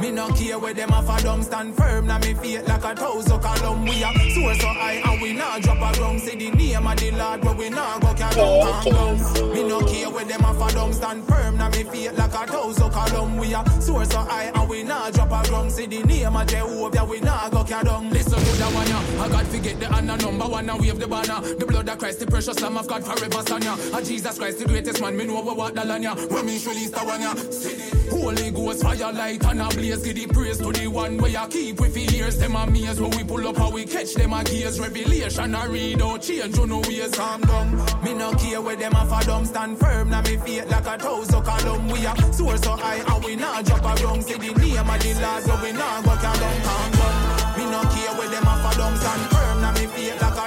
Me 0.00 0.12
no 0.12 0.28
care 0.30 0.58
where 0.58 0.74
them 0.74 0.92
off 0.92 1.08
a 1.08 1.22
dumb 1.22 1.42
stand 1.42 1.76
firm. 1.76 2.06
Now 2.06 2.18
me 2.18 2.34
feel 2.34 2.62
like 2.64 2.84
a 2.84 2.94
thousand 2.94 3.40
column. 3.40 3.82
We 3.84 4.02
are 4.02 4.14
soar 4.30 4.54
so 4.54 4.68
high 4.68 5.02
and 5.04 5.22
we 5.22 5.32
not 5.32 5.62
drop 5.62 5.92
a 5.92 5.96
drum. 5.96 6.18
Say 6.18 6.36
the 6.36 6.50
name 6.50 6.86
of 6.86 6.96
the 6.96 7.10
Lord, 7.12 7.40
but 7.40 7.56
we 7.56 7.70
not 7.70 8.00
go 8.00 8.14
can 8.14 8.32
down. 8.32 8.38
Oh, 8.38 8.82
oh. 8.86 9.54
Me 9.54 9.62
no 9.68 9.80
care 9.80 10.10
where 10.10 10.24
them 10.24 10.44
off 10.44 10.70
a 10.70 10.74
dumb 10.74 10.92
stand 10.92 11.24
firm. 11.26 11.58
Now 11.58 11.68
me 11.70 11.82
feel 11.84 12.12
like 12.14 12.34
a 12.34 12.46
thousand 12.46 12.90
column. 12.90 13.36
We 13.38 13.54
are 13.54 13.64
soar 13.80 14.04
so 14.04 14.18
high 14.18 14.52
and 14.54 14.68
we 14.68 14.82
not 14.82 15.14
drop 15.14 15.32
a 15.32 15.46
drum. 15.46 15.70
Say 15.70 15.86
the 15.86 16.02
name 16.04 16.36
of 16.36 16.46
Jehovah, 16.46 17.04
we 17.04 17.20
not 17.20 17.50
go 17.50 17.64
can 17.64 17.84
down. 17.84 18.10
Listen 18.10 18.38
to 18.38 18.52
that 18.58 18.72
one. 18.74 18.88
I 19.20 19.28
got 19.28 19.46
forget 19.46 19.80
the 19.80 19.86
honor 19.92 20.16
number 20.16 20.46
one 20.46 20.70
and 20.70 20.80
wave 20.88 21.00
the 21.00 21.08
banner. 21.08 21.40
The 21.56 21.66
blood 21.66 21.88
of 21.88 21.98
Christ, 21.98 22.20
the 22.20 22.26
precious 22.26 22.60
Lamb 22.60 22.76
of 22.76 22.86
God 22.86 23.04
forever 23.04 23.42
stand 23.42 23.64
ya. 23.64 23.76
And 23.94 24.06
Jesus 24.06 24.38
Christ, 24.38 24.58
the 24.58 24.64
greatest 24.64 25.00
man, 25.00 25.16
me 25.16 25.26
know 25.26 25.40
what 25.40 25.56
walk 25.56 25.74
the 25.74 25.84
land 25.84 26.04
ya. 26.04 26.14
When 26.14 26.46
me 26.46 26.58
release 26.64 26.90
the 26.90 27.00
one 27.00 27.20
ya. 27.20 27.34
See 27.34 27.90
Holy 28.10 28.50
Ghost 28.50 28.82
fire 28.82 29.12
light 29.12 29.44
and 29.44 29.60
a 29.60 29.68
blaze. 29.68 30.02
Give 30.02 30.14
the 30.14 30.26
praise 30.26 30.58
to 30.58 30.72
the 30.72 30.86
one 30.88 31.18
where 31.18 31.30
you 31.30 31.46
keep 31.48 31.80
with 31.80 31.94
the 31.94 32.16
ears. 32.16 32.38
Them 32.38 32.56
amaze 32.56 33.00
when 33.00 33.10
we 33.10 33.24
pull 33.24 33.46
up 33.46 33.56
how 33.56 33.70
we 33.70 33.84
catch 33.84 34.14
them 34.14 34.32
a 34.32 34.42
gears. 34.44 34.80
Revelation 34.80 35.54
I 35.54 35.66
read 35.66 36.02
out 36.02 36.22
change 36.22 36.56
you 36.56 36.66
know 36.66 36.80
ways 36.80 37.14
calm 37.14 37.40
down. 37.42 37.76
Me 38.02 38.14
no 38.14 38.32
care 38.32 38.60
where 38.60 38.76
them 38.76 38.92
a 38.94 39.24
dumb 39.24 39.44
stand 39.44 39.78
firm. 39.78 40.10
Now 40.10 40.22
me 40.22 40.36
feel 40.38 40.66
like 40.68 40.86
a 40.86 40.98
thousand 40.98 41.44
column. 41.44 41.88
We 41.88 42.06
are 42.06 42.32
soar 42.32 42.56
so 42.56 42.76
high 42.76 43.02
and 43.14 43.24
we 43.24 43.36
not 43.36 43.64
drop 43.64 43.84
a 43.84 44.02
wrong. 44.02 44.22
Say 44.22 44.38
the 44.38 44.54
name 44.54 44.78
of 44.78 45.00
the 45.00 45.14
Lord, 45.20 45.44
but 45.46 45.62
we 45.62 45.72
not 45.72 46.04
go 46.04 46.14
down 46.16 46.62
calm 46.62 46.92
down. 46.92 47.58
Me 47.58 47.64
no 47.70 47.82
care 47.82 48.14
where 48.16 48.28
them 48.28 48.46
a 48.46 48.74
dumb 48.76 48.96
stand 48.96 49.30
firm. 49.30 49.60
Now 49.60 49.72
me 49.72 49.86
feel 49.86 50.16
like 50.16 50.37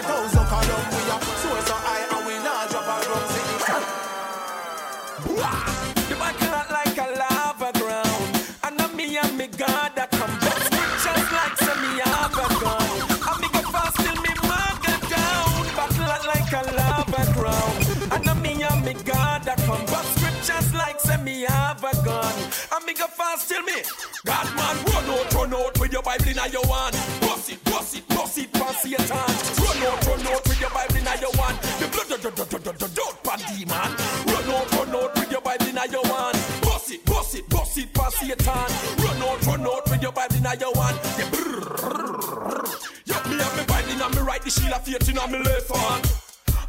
Go 22.97 23.08
fast 23.08 23.47
till 23.47 23.63
me. 23.63 23.82
God 24.25 24.47
man, 24.56 24.75
run 24.91 25.10
out, 25.10 25.34
run 25.34 25.54
out 25.54 25.80
with 25.80 25.93
your 25.93 26.04
Bible 26.04 26.27
in 26.27 26.36
your 26.51 26.65
hand. 26.67 26.95
Bust 27.21 27.51
it, 27.51 27.63
bust 27.63 27.95
it, 27.95 28.08
bust 28.10 28.38
it, 28.38 28.51
pass 28.51 28.82
Satan. 28.82 29.08
Run 29.08 29.80
out, 29.88 30.06
run 30.08 30.27
out 30.27 30.43
with 30.43 30.60
your 30.60 30.69
Bible 30.69 30.97
in 30.97 31.06
your 31.06 31.36
hand. 31.39 31.58
The 31.80 31.88
blood, 31.88 32.08
the 32.10 32.17
blood, 32.19 32.36
the 32.36 32.60
blood, 32.60 32.80
the 32.80 32.88
blood, 32.91 33.15
pan 33.23 33.39
demon. 33.47 33.91
Run 34.27 34.49
out, 34.51 34.71
run 34.75 34.95
out 34.95 35.15
with 35.15 35.32
your 35.32 35.41
Bible 35.41 35.67
in 35.67 35.80
your 35.89 36.06
hand. 36.06 36.38
Bust 36.62 36.91
it, 36.91 37.06
bust 37.06 37.36
it, 37.36 37.49
bust 37.49 37.77
it, 37.77 37.93
pass 37.93 38.15
Satan. 38.19 38.67
Run 38.99 39.21
out, 39.23 39.45
run 39.47 39.62
out 39.62 39.89
with 39.89 40.01
your 40.01 40.12
Bible 40.12 40.36
in 40.36 40.60
your 40.60 40.75
hand. 40.75 40.97
The 41.15 41.25
brrrr. 41.32 42.67
Yeah, 43.06 43.23
me 43.32 43.38
have 43.39 43.56
me 43.56 43.63
Bible 43.71 43.91
in 43.91 44.15
me 44.15 44.21
right, 44.27 44.41
the 44.41 44.49
shield 44.49 44.73
of 44.73 44.84
faith 44.84 45.08
in 45.08 45.15
me 45.32 45.39
left 45.39 45.71
hand. 45.71 46.12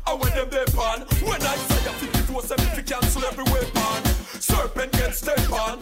And 0.06 0.20
when 0.20 0.30
them 0.34 0.48
they 0.50 0.64
pan, 0.70 1.02
when 1.26 1.42
I 1.42 1.56
say 1.56 1.90
a 1.90 1.92
54 1.92 2.42
7 2.42 2.66
fi 2.76 2.82
cancel 2.82 3.24
every 3.24 3.44
weapon. 3.44 4.12
Serpent 4.40 4.92
get 4.92 5.14
step 5.14 5.50
on. 5.52 5.81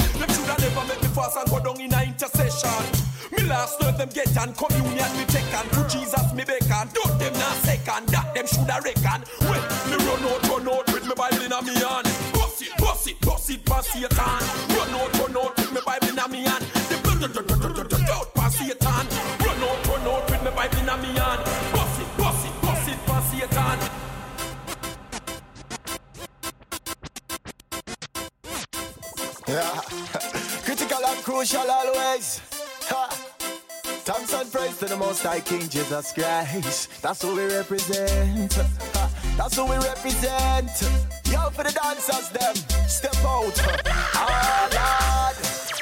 Me 3.60 3.66
last 3.66 3.98
them 3.98 4.08
get 4.08 4.36
and 4.38 4.56
communion 4.56 5.12
me 5.18 5.24
take 5.26 5.52
and 5.52 5.70
to 5.72 5.84
Jesus 5.86 6.32
me 6.32 6.44
beckon. 6.44 6.88
Don't 6.96 7.18
them 7.18 7.34
not 7.34 7.56
second 7.60 8.08
that 8.08 8.32
them 8.34 8.46
shoulda 8.46 8.80
reckon. 8.80 9.20
When 9.44 9.60
me 9.84 9.96
run 10.00 10.24
out, 10.24 10.48
run 10.48 10.68
out 10.68 10.86
with 10.88 11.04
me 11.04 11.12
Bible 11.14 11.44
in 11.44 11.52
me 11.66 11.74
hand. 11.76 12.08
Bust 12.32 12.62
it, 12.62 12.72
bust 12.78 13.08
it, 13.08 13.20
bust 13.20 13.50
it, 13.50 13.62
pass 13.66 13.86
Satan. 13.88 14.40
Run 14.72 14.96
out, 14.96 15.12
run 15.20 15.36
out 15.36 15.56
with 15.58 15.72
me 15.76 15.80
Bible 15.84 16.08
in 16.08 16.30
me 16.32 16.40
hand. 16.48 16.64
The 16.88 18.00
blood, 18.00 18.32
pass 18.32 18.56
Satan. 18.56 19.04
Run 19.44 19.60
out, 19.60 19.88
run 19.88 20.08
out 20.08 20.30
with 20.30 20.42
me 20.42 20.50
Bible 20.56 20.78
in 20.80 20.88
a 20.88 20.96
me 20.96 21.08
hand. 21.20 21.44
Bust 21.76 22.00
it, 22.00 22.08
bust 22.16 22.46
it, 22.46 22.54
bust 22.64 22.88
it, 22.88 22.98
pass 23.04 23.28
Satan. 23.28 23.78
Yeah. 29.46 29.80
Critical 30.64 31.04
and 31.04 31.20
crucial 31.24 31.70
always. 31.70 32.40
Ha. 32.88 33.30
Thanks 34.12 34.34
and 34.34 34.50
praise 34.50 34.76
to 34.78 34.86
the 34.86 34.96
Most 34.96 35.22
High 35.22 35.38
King 35.38 35.68
Jesus 35.68 36.12
Christ. 36.12 37.00
That's 37.00 37.22
who 37.22 37.36
we 37.36 37.44
represent. 37.46 38.50
That's 39.36 39.54
who 39.54 39.66
we 39.66 39.76
represent. 39.76 40.68
Yo, 41.30 41.38
for 41.50 41.62
the 41.62 41.70
dancers, 41.70 42.28
them 42.30 42.56
step 42.88 43.14
out. 43.24 43.54
Ah, 43.86 45.32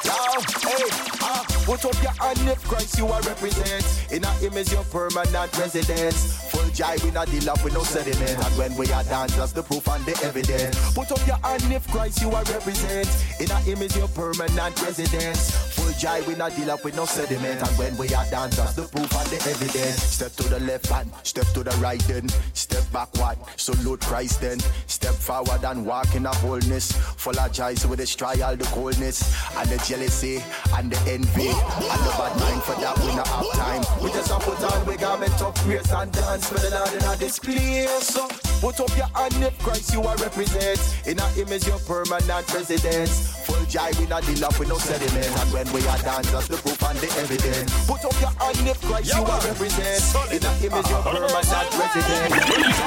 Lord. 0.05 0.45
Hey, 0.61 0.89
ah, 1.23 1.43
put 1.65 1.83
up 1.87 2.03
your 2.03 2.13
hand 2.13 2.49
if 2.51 2.63
Christ 2.65 2.99
you 2.99 3.07
are 3.07 3.23
represent. 3.23 4.13
In 4.13 4.23
our 4.23 4.45
image, 4.45 4.73
your 4.73 4.85
permanent 4.85 5.57
residence. 5.57 6.51
Full 6.51 6.69
jive 6.77 7.09
in 7.09 7.17
a 7.17 7.25
deal 7.25 7.49
up 7.49 7.65
with 7.65 7.73
no 7.73 7.83
sediment. 7.83 8.45
And 8.45 8.59
when 8.59 8.77
we 8.77 8.93
are 8.93 9.05
dance, 9.05 9.37
that's 9.37 9.53
the 9.53 9.63
proof 9.63 9.89
and 9.89 10.05
the 10.05 10.13
evidence. 10.23 10.93
Put 10.93 11.11
up 11.13 11.27
your 11.27 11.39
hand 11.39 11.73
if 11.73 11.89
Christ 11.89 12.21
you 12.21 12.31
are 12.33 12.45
represent. 12.45 13.09
In 13.41 13.51
our 13.51 13.67
image, 13.67 13.97
your 13.97 14.09
permanent 14.09 14.83
residence. 14.83 15.68
Jive 15.99 16.33
in 16.33 16.41
a 16.41 16.49
deal 16.51 16.71
up 16.71 16.85
with 16.85 16.95
no 16.95 17.05
sediment. 17.05 17.61
And 17.61 17.79
when 17.79 17.97
we 17.97 18.15
are 18.15 18.25
dance, 18.31 18.57
that's 18.57 18.75
the 18.75 18.83
proof 18.83 19.13
and 19.19 19.29
the 19.31 19.51
evidence. 19.51 20.01
Step 20.01 20.33
to 20.35 20.49
the 20.49 20.61
left 20.61 20.87
hand, 20.87 21.11
step 21.25 21.47
to 21.55 21.65
the 21.65 21.77
right 21.79 22.01
then. 22.07 22.29
Step 22.55 22.85
backward, 22.93 23.37
salute 23.57 24.01
Christ 24.01 24.41
then. 24.41 24.61
Step 24.87 25.15
forward 25.15 25.65
and 25.65 25.85
walk 25.85 26.15
in 26.15 26.27
a 26.27 26.33
boldness. 26.41 26.93
Full 26.93 27.39
of 27.39 27.53
joy 27.53 27.75
with 27.89 27.99
the 27.99 28.07
trial, 28.07 28.57
the 28.57 28.65
coldness, 28.67 29.35
and 29.57 29.69
the 29.69 29.79
jealousy, 29.85 30.43
and 30.77 30.93
the 30.93 31.11
envy, 31.11 31.49
and 31.51 32.01
the 32.07 32.15
bad 32.15 32.35
mind 32.39 32.63
for 32.63 32.79
that 32.81 32.97
we 32.99 33.15
not 33.17 33.27
have 33.27 33.51
time. 33.59 33.83
We 34.03 34.11
just 34.13 34.31
have 34.31 34.43
put 34.43 34.63
on 34.63 34.87
we 34.87 34.97
garment 34.97 35.43
of 35.43 35.55
praise 35.57 35.91
and 35.91 36.13
dance 36.13 36.49
for 36.49 36.59
the 36.59 36.71
Lord 36.71 36.93
in 36.95 37.03
a 37.11 37.17
this 37.17 37.39
place. 37.41 38.07
So 38.07 38.29
put 38.61 38.79
up 38.79 38.97
your 38.97 39.11
hand 39.19 39.43
if 39.43 39.59
Christ 39.59 39.93
you 39.93 40.03
are 40.03 40.17
represent. 40.17 40.79
In 41.07 41.19
a 41.19 41.27
image 41.41 41.67
your 41.67 41.79
permanent 41.81 42.55
residence. 42.55 43.35
Full 43.47 43.65
joy 43.67 43.91
we 43.99 44.07
not 44.07 44.23
deal 44.25 44.45
up 44.45 44.59
with 44.59 44.69
no 44.69 44.79
sediment. 44.79 45.27
And 45.27 45.53
when 45.53 45.67
we 45.73 45.88
are 45.89 45.99
dance, 46.05 46.31
that's 46.31 46.49
the 46.49 46.57
proof 46.61 46.83
and 46.85 46.99
the 47.01 47.09
evidence. 47.19 47.73
Put 47.89 48.05
up 48.05 48.17
your 48.21 48.33
hand 48.37 48.69
if 48.69 48.81
Christ 48.85 49.09
you 49.09 49.25
are 49.25 49.41
represent. 49.41 50.05
In 50.29 50.45
a 50.45 50.53
image 50.61 50.89
your 50.93 51.01
uh-huh. 51.01 51.17
permanent 51.17 51.73
residence. 51.81 52.79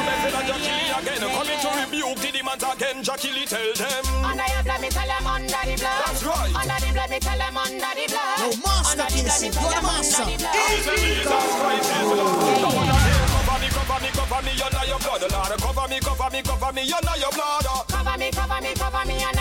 Coming 1.02 1.60
to 1.60 1.70
rebuke 1.82 2.20
the 2.22 2.30
demons 2.32 2.62
again, 2.62 3.02
Jackie 3.02 3.32
Lee 3.34 3.46
tell 3.50 3.74
them. 3.74 4.04
Under 4.22 4.46
your 4.54 4.64
blood, 4.64 4.82
me 4.82 4.90
tell 4.94 5.10
them 5.10 5.26
under 5.26 5.62
the 5.66 5.76
blood. 5.82 6.02
That's 6.06 6.22
right. 6.22 6.54
Under 6.54 6.78
the 6.78 6.90
blood, 6.94 7.10
me 7.10 7.20
tell 7.20 7.38
them 7.38 7.58
under 7.58 7.94
the 7.98 8.06
blood. 8.06 8.38
Yo, 8.38 8.50
master 8.62 9.02
Under 9.02 9.10
the 9.10 9.22
blood, 9.26 9.42
Casey, 9.42 9.50
you're 9.50 9.74
the 9.74 9.82
master. 9.82 10.22
under 10.22 10.32
the 10.32 10.44
blood. 10.46 10.54
Jesus 10.62 11.46
Christ 11.58 11.90
is 11.90 12.06
Lord. 12.06 12.62
Come 12.62 12.78
on, 12.78 12.86
cover 12.86 13.58
me, 13.58 13.68
cover 13.74 14.00
me, 14.02 14.10
cover 14.14 14.42
me 14.46 14.54
under 14.62 14.86
your 14.86 15.02
blood, 15.02 15.24
Lord. 15.26 15.52
Cover 15.58 15.88
me, 15.90 15.98
cover 15.98 16.30
me, 16.30 16.40
cover 16.46 16.72
me 16.78 16.84
under 16.86 17.16
your 17.18 17.34
blood. 17.34 17.66
Cover 17.90 18.18
me, 18.22 18.28
cover 18.30 18.62
me, 18.62 18.72
cover 18.78 19.04
me 19.10 19.16
under 19.26 19.41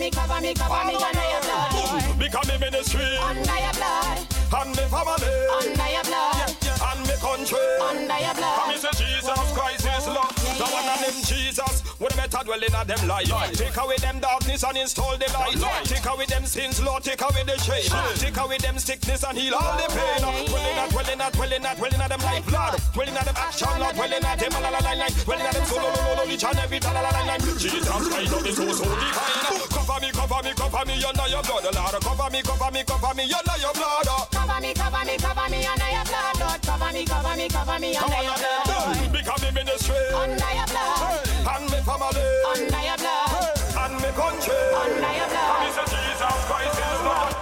me, 0.00 0.10
cover 0.10 0.40
me, 0.40 0.54
cover 0.54 0.84
me 0.88 0.94
under 0.96 1.26
your 1.28 1.40
blood. 1.44 1.72
Lord. 1.76 2.18
Become 2.18 2.48
me 2.48 2.56
ministry 2.58 3.04
Under 3.20 3.58
your 3.60 3.74
blood. 3.76 4.18
and 4.56 4.70
me 4.72 4.84
family 4.88 5.36
Under 5.60 5.88
your 5.92 6.04
blood. 6.08 6.48
and 6.88 7.00
me 7.04 7.14
country. 7.20 7.68
Under 7.84 8.18
your 8.18 8.34
blood. 8.34 8.56
Come 8.64 8.76
say 8.80 8.94
Jesus 8.96 9.40
Christ 9.52 9.84
is 9.84 10.06
Lord. 10.08 10.32
The 10.56 10.64
one 10.72 10.88
of 10.88 10.98
them 11.04 11.16
Jesus, 11.24 11.84
with 12.00 12.12
the 12.12 12.16
better 12.16 12.40
dwelling 12.44 12.74
of 12.74 12.86
them 12.88 13.02
light. 13.08 13.28
Take 13.52 13.76
away 13.76 13.96
them 14.00 14.20
darkness 14.20 14.64
and 14.64 14.76
install 14.78 15.16
the 15.20 15.28
light. 15.36 15.84
Take 15.84 16.06
away 16.08 16.24
them 16.26 16.44
sins, 16.46 16.80
Lord. 16.82 17.04
Take 17.04 17.20
away 17.20 17.44
the 17.44 17.56
shame. 17.60 17.92
Take 18.16 18.36
away 18.40 18.56
them 18.58 18.78
sickness 18.78 19.22
and 19.24 19.36
heal 19.36 19.54
all 19.54 19.76
the 19.76 19.88
pain. 19.92 20.20
Dwelling 20.48 20.80
at, 20.80 20.90
dwelling 20.90 21.20
at, 21.20 21.32
dwelling 21.32 21.64
at, 21.64 21.76
dwelling 21.76 22.00
at 22.00 22.08
them 22.08 22.20
life, 22.20 22.46
Lord. 22.52 22.74
Dwelling 22.94 23.16
at 23.16 23.24
them 23.26 23.36
action, 23.36 23.68
Lord. 23.78 23.94
Dwelling 23.96 24.24
at 24.24 24.38
them 24.38 24.52
la 24.52 24.68
la 24.68 24.78
la 24.80 24.92
la. 24.96 25.06
Dwelling 25.28 25.46
at 25.46 25.54
them 25.54 25.64
solo, 25.66 25.88
lo, 25.92 26.00
lo, 26.08 26.24
lo, 26.24 26.24
each 26.32 26.44
and 26.44 26.58
every 26.58 26.80
la 26.80 26.90
la 26.92 27.00
la 27.00 27.22
la. 27.24 27.36
Jesus 27.36 28.08
Christ, 28.08 28.32
love 28.32 28.46
is 28.46 28.56
so 28.56 28.72
so 28.72 28.84
divine. 28.84 29.79
Cover 29.90 30.06
me, 30.06 30.12
cover 30.12 30.42
me, 30.44 30.52
cover 30.54 30.84
me 30.86 31.02
under 31.02 31.26
your 31.26 31.42
blood, 31.42 31.64
Lord. 31.74 31.98
Cover 32.00 32.30
me, 32.30 32.42
cover 32.42 32.70
me, 32.70 32.84
cover 32.84 33.12
me 33.16 33.22
under 33.26 33.56
your 33.58 33.72
blood. 33.74 34.06
Cover 34.30 34.60
me, 34.62 34.72
cover 34.72 35.04
me, 35.04 35.16
cover 35.18 35.50
me 35.50 35.66
under 35.66 35.90
your 35.90 36.04
blood, 36.06 36.38
Lord. 36.38 36.62
Cover 36.62 36.92
me, 36.94 37.04
cover 37.04 37.34
me, 37.36 37.48
cover 37.48 37.78
me 37.80 37.96
under 37.96 38.22
your 38.22 38.38
blood. 38.38 38.68
Lord. 38.70 39.10
Become 39.12 39.42
me 39.42 39.50
ministry 39.50 39.96
Under 40.14 40.52
your 40.54 40.66
blood. 40.70 41.26
and 41.26 41.64
me 41.74 41.78
family 41.82 42.30
Under 42.54 42.82
your 42.86 42.98
blood. 43.02 43.58
and 43.82 43.94
me 43.98 44.10
country. 44.14 44.62
Under 44.78 45.12
your 45.18 45.26
blood. 45.26 45.58
Me 45.58 45.68
say 45.74 45.86
Jesus 45.90 46.38
Christ 46.46 46.78
is 46.86 47.00
Lord. 47.02 47.34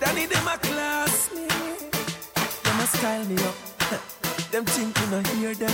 Danny, 0.00 0.26
them 0.26 0.48
a 0.48 0.58
class 0.58 1.30
me. 1.34 1.48
Them 1.48 2.80
a 2.80 2.86
style 2.86 3.24
me 3.24 3.36
up. 3.42 3.73
Them 4.54 4.64
think 4.66 4.96
you 5.00 5.06
not 5.08 5.26
hear 5.26 5.52
them. 5.52 5.72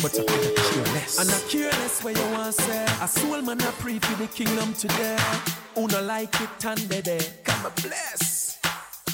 But 0.00 0.18
I'm 0.18 0.24
not 0.24 0.56
careless. 0.56 1.20
I'm 1.20 1.26
not 1.26 1.44
careless 1.50 2.02
where 2.02 2.16
you 2.16 2.32
want 2.32 2.56
to 2.56 2.62
say. 2.62 2.86
A 3.02 3.06
soul 3.06 3.42
man 3.42 3.60
a 3.60 3.72
pray 3.72 3.98
for 3.98 4.16
the 4.16 4.26
kingdom 4.26 4.72
today. 4.72 5.18
Who 5.74 5.86
no 5.88 6.00
like 6.00 6.34
it 6.40 6.64
and 6.64 6.78
they 6.78 7.02
there. 7.02 7.20
Come 7.44 7.66
a 7.66 7.70
bless. 7.82 8.58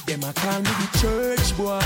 Them 0.07 0.23
a 0.23 0.33
call 0.33 0.61
me 0.61 0.71
the 0.71 0.99
church 1.01 1.57
boy. 1.57 1.81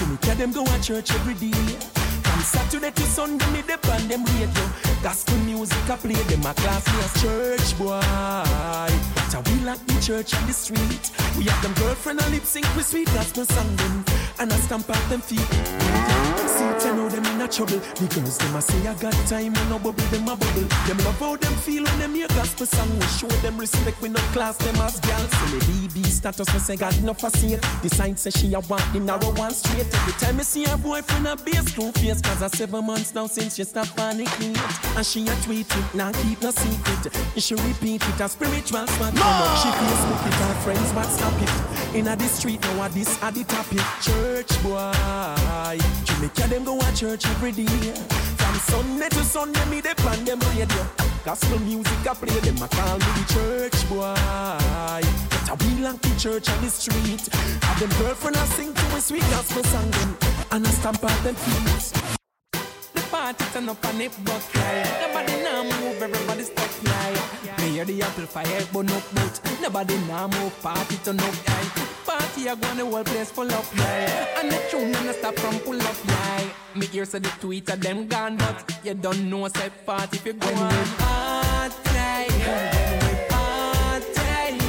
You 0.00 0.06
me 0.06 0.16
tell 0.22 0.36
them 0.36 0.52
go 0.52 0.64
to 0.64 0.82
church 0.82 1.12
every 1.12 1.34
day. 1.34 1.52
From 1.52 2.40
Saturday 2.40 2.90
to 2.90 3.02
Sunday, 3.02 3.50
me 3.52 3.60
dep 3.60 3.86
on 3.88 4.08
them 4.08 4.24
radio. 4.24 4.70
Gospel 5.02 5.36
music 5.44 5.90
I 5.90 5.96
play, 5.96 6.14
them 6.14 6.46
a 6.46 6.54
class 6.54 6.86
me 6.86 6.98
as 7.04 7.22
church 7.22 7.78
boy. 7.78 9.17
I 9.34 9.40
we 9.50 9.64
like 9.64 9.84
the 9.86 10.00
church 10.00 10.34
on 10.34 10.46
the 10.46 10.52
street. 10.52 11.10
We 11.36 11.44
have 11.44 11.62
them 11.62 11.74
girlfriend 11.74 12.20
and 12.20 12.32
lip 12.32 12.44
sync 12.44 12.66
with 12.74 12.86
sweet 12.86 13.06
gospel 13.12 13.44
them, 13.44 14.04
and 14.38 14.52
I 14.52 14.56
stamp 14.56 14.88
out 14.88 15.10
them 15.10 15.20
feet. 15.20 15.38
See, 15.38 16.64
tell 16.80 16.96
know 16.96 17.08
them 17.08 17.24
in 17.26 17.40
a 17.40 17.48
trouble. 17.48 17.78
The 17.78 18.06
girls 18.14 18.38
them 18.38 18.56
a 18.56 18.62
say 18.62 18.86
I 18.86 18.94
got 18.94 19.12
time, 19.28 19.54
and 19.54 19.68
no 19.70 19.78
bubble 19.78 20.04
them 20.10 20.28
a 20.28 20.34
bubble. 20.34 20.68
Them 20.86 20.98
love 21.04 21.18
how 21.20 21.36
them 21.36 21.52
feel 21.54 21.84
when 21.84 21.98
them 21.98 22.14
hear 22.14 22.28
gospel 22.28 22.66
song. 22.66 22.90
We 22.98 23.06
show 23.06 23.28
them 23.42 23.58
respect, 23.58 24.00
we 24.00 24.08
not 24.08 24.22
class 24.32 24.56
them 24.56 24.76
as 24.76 24.98
girls. 25.00 25.30
So 25.30 25.46
me 25.52 25.60
BB 25.88 26.06
status, 26.06 26.52
me 26.52 26.58
say 26.58 26.76
God 26.76 26.96
enough 26.98 27.20
for 27.20 27.28
it. 27.28 27.60
The 27.82 27.88
sign 27.90 28.16
say 28.16 28.30
she 28.30 28.54
a 28.54 28.60
want 28.60 28.92
the 28.92 29.00
narrow 29.00 29.32
one 29.34 29.52
straight. 29.52 29.86
Every 29.94 30.12
time 30.14 30.36
me 30.38 30.42
see 30.42 30.64
her 30.64 30.76
boyfriend 30.76 31.28
I 31.28 31.34
be 31.34 31.52
a 31.52 31.62
base 31.62 31.74
two 31.74 31.92
face, 31.92 32.20
cause 32.22 32.42
I 32.42 32.48
seven 32.48 32.86
months 32.86 33.14
now 33.14 33.26
since 33.26 33.56
she 33.56 33.64
stop 33.64 33.86
panicking. 33.88 34.56
And 34.96 35.06
she 35.06 35.28
a 35.28 35.34
tweet 35.44 35.68
now 35.94 36.12
keep 36.12 36.40
no 36.42 36.50
secret. 36.50 37.14
And 37.34 37.42
she 37.42 37.54
repeat 37.54 38.02
it, 38.02 38.20
a 38.20 38.28
spiritual 38.28 38.86
spot. 39.18 39.58
She 39.58 39.68
Facebook 39.68 40.26
it, 40.26 40.34
her 40.34 40.54
friends 40.62 40.92
WhatsApp 40.92 41.42
it. 41.42 41.96
In 41.96 42.08
a 42.08 42.16
the 42.16 42.24
street 42.24 42.60
now, 42.60 42.84
a 42.84 42.88
this 42.88 43.18
a 43.22 43.32
the 43.32 43.44
topic. 43.44 43.82
Church 44.00 44.62
boy, 44.62 44.92
Jamaica 46.04 46.48
them 46.48 46.64
go 46.64 46.78
to 46.78 46.96
church 46.96 47.26
every 47.26 47.52
day. 47.52 47.94
From 48.38 48.54
Sunday 48.70 49.08
to 49.08 49.24
Sunday, 49.24 49.64
me 49.70 49.80
they 49.80 49.94
plan 49.94 50.24
them 50.24 50.40
radio. 50.40 50.86
Gospel 51.24 51.58
music 51.60 52.06
I 52.08 52.14
play, 52.14 52.40
them 52.40 52.62
a 52.62 52.68
call 52.68 52.98
me 52.98 53.10
the 53.18 53.24
church 53.34 53.88
boy. 53.88 54.14
But 55.30 55.50
I 55.50 55.56
we 55.60 55.82
like 55.82 56.00
the 56.00 56.14
church 56.18 56.48
on 56.50 56.64
the 56.64 56.70
street. 56.70 57.28
Have 57.62 57.80
them 57.80 57.90
girlfriend 58.00 58.36
I 58.36 58.44
sing 58.46 58.72
to 58.72 58.96
a 58.96 59.00
sweet 59.00 59.26
gospel 59.30 59.64
song 59.64 59.92
and 60.50 60.66
I 60.66 60.70
stamp 60.70 61.04
out 61.04 61.24
them 61.24 61.34
feet. 61.34 62.17
The 63.28 63.34
party 63.34 63.52
turn 63.52 63.68
up 63.68 63.84
and 63.84 64.00
it 64.00 64.24
buck 64.24 64.42
yeah. 64.54 65.06
Nobody 65.06 65.42
now 65.42 65.62
move, 65.62 66.00
everybody 66.00 66.42
stop 66.44 66.70
yeah. 66.82 67.56
Me 67.58 67.72
hear 67.72 67.84
the 67.84 68.00
amplifier 68.00 68.64
burn 68.72 68.88
up 68.88 69.02
but 69.12 69.40
nobody 69.60 69.98
now 70.06 70.28
move, 70.28 70.62
party 70.62 70.96
turn 71.04 71.20
up 71.20 71.34
yeah. 71.46 71.68
Party 72.06 72.48
I 72.48 72.54
go 72.54 72.74
the 72.74 72.86
whole 72.86 73.04
place 73.04 73.30
full 73.30 73.52
up 73.52 73.66
yeah. 73.76 74.40
And 74.40 74.50
the 74.50 74.58
tune 74.70 74.94
and 74.94 75.14
stop 75.14 75.34
from 75.40 75.58
pull 75.58 75.78
up 75.82 75.96
yeah. 76.06 76.48
Me 76.74 76.86
hear 76.86 77.04
say 77.04 77.18
the 77.18 77.28
tweet 77.38 77.68
of 77.68 77.82
them 77.82 78.06
gone 78.06 78.38
but 78.38 78.64
you 78.82 78.94
don't 78.94 79.28
know 79.28 79.46
say 79.48 79.68
party 79.84 80.16
if 80.16 80.24
you 80.24 80.32
go 80.32 80.48
on. 80.48 80.86
Party, 80.96 82.32
we 82.32 83.12
party, 83.28 84.16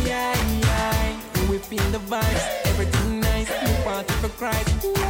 yeah, 0.05 0.35
yeah. 0.59 1.49
We 1.49 1.59
feel 1.59 1.91
the 1.91 1.99
vibes, 1.99 2.65
everything 2.65 3.21
nice, 3.21 3.49
we 3.49 3.83
party 3.85 4.13
for 4.15 4.29
Christ. 4.29 5.08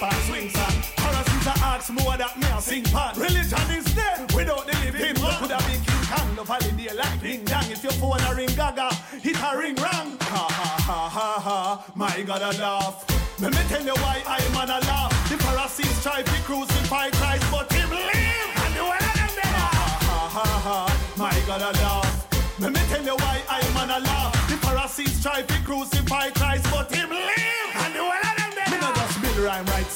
Like 0.00 0.12
swing 0.26 0.50
song. 0.50 0.76
Are 0.98 1.16
ask 1.62 1.92
more 1.92 2.16
that 2.16 2.34
me 2.38 2.46
a 2.50 2.60
sing 2.60 2.84
pan. 2.84 3.14
Religion 3.16 3.68
is 3.70 3.84
dead 3.94 4.32
without 4.34 4.66
the 4.66 4.74
living. 4.84 5.14
What 5.22 5.38
could 5.40 5.50
have 5.50 5.66
been 5.66 5.80
King 5.80 6.04
Kong? 6.10 6.36
Love 6.36 6.48
holiday 6.48 6.92
like 6.94 7.20
ding 7.20 7.44
dong. 7.44 7.70
If 7.70 7.82
your 7.82 7.92
phone 7.92 8.20
a 8.20 8.34
ring 8.34 8.54
gaga, 8.56 8.88
hit 9.22 9.36
a 9.36 9.50
ring 9.56 9.76
wrong. 9.76 10.18
Ha 10.20 10.44
ha 10.58 10.70
ha 10.88 11.00
ha 11.16 11.30
ha. 11.46 11.84
My 11.94 12.22
God 12.22 12.42
a 12.42 12.52
laugh. 12.58 13.04
Let 13.40 13.52
me 13.52 13.62
tell 13.68 13.84
you 13.84 13.94
why 14.02 14.22
I'm 14.26 14.56
on 14.56 14.70
a 14.70 14.80
laugh. 14.86 15.12
The 15.30 15.36
Pharisees 15.38 16.02
try 16.02 16.22
to 16.22 16.38
crucify 16.48 17.10
Christ, 17.10 17.46
but 17.50 17.72
him 17.72 17.90
live. 17.90 18.50
And 18.64 18.74
the 18.74 18.82
one 18.82 18.96
of 18.98 19.14
them 19.18 19.32
dead. 19.38 19.54
Ha 19.54 19.68
ha 20.08 20.20
ha 20.36 20.46
ha. 20.66 20.78
My 21.16 21.36
God 21.46 21.62
a 21.62 21.72
laugh. 21.78 22.58
Let 22.58 22.72
me 22.72 22.80
tell 22.90 23.04
you 23.04 23.16
why 23.16 23.42
I'm 23.48 23.76
on 23.76 23.90
a 23.90 24.00
laugh. 24.04 24.32
The 24.48 24.56
Pharisees 24.66 25.22
try 25.22 25.42
to 25.42 25.56
crucify 25.64 26.30
Christ, 26.30 26.66
but 26.72 26.92
him 26.92 27.10
live. 27.10 27.45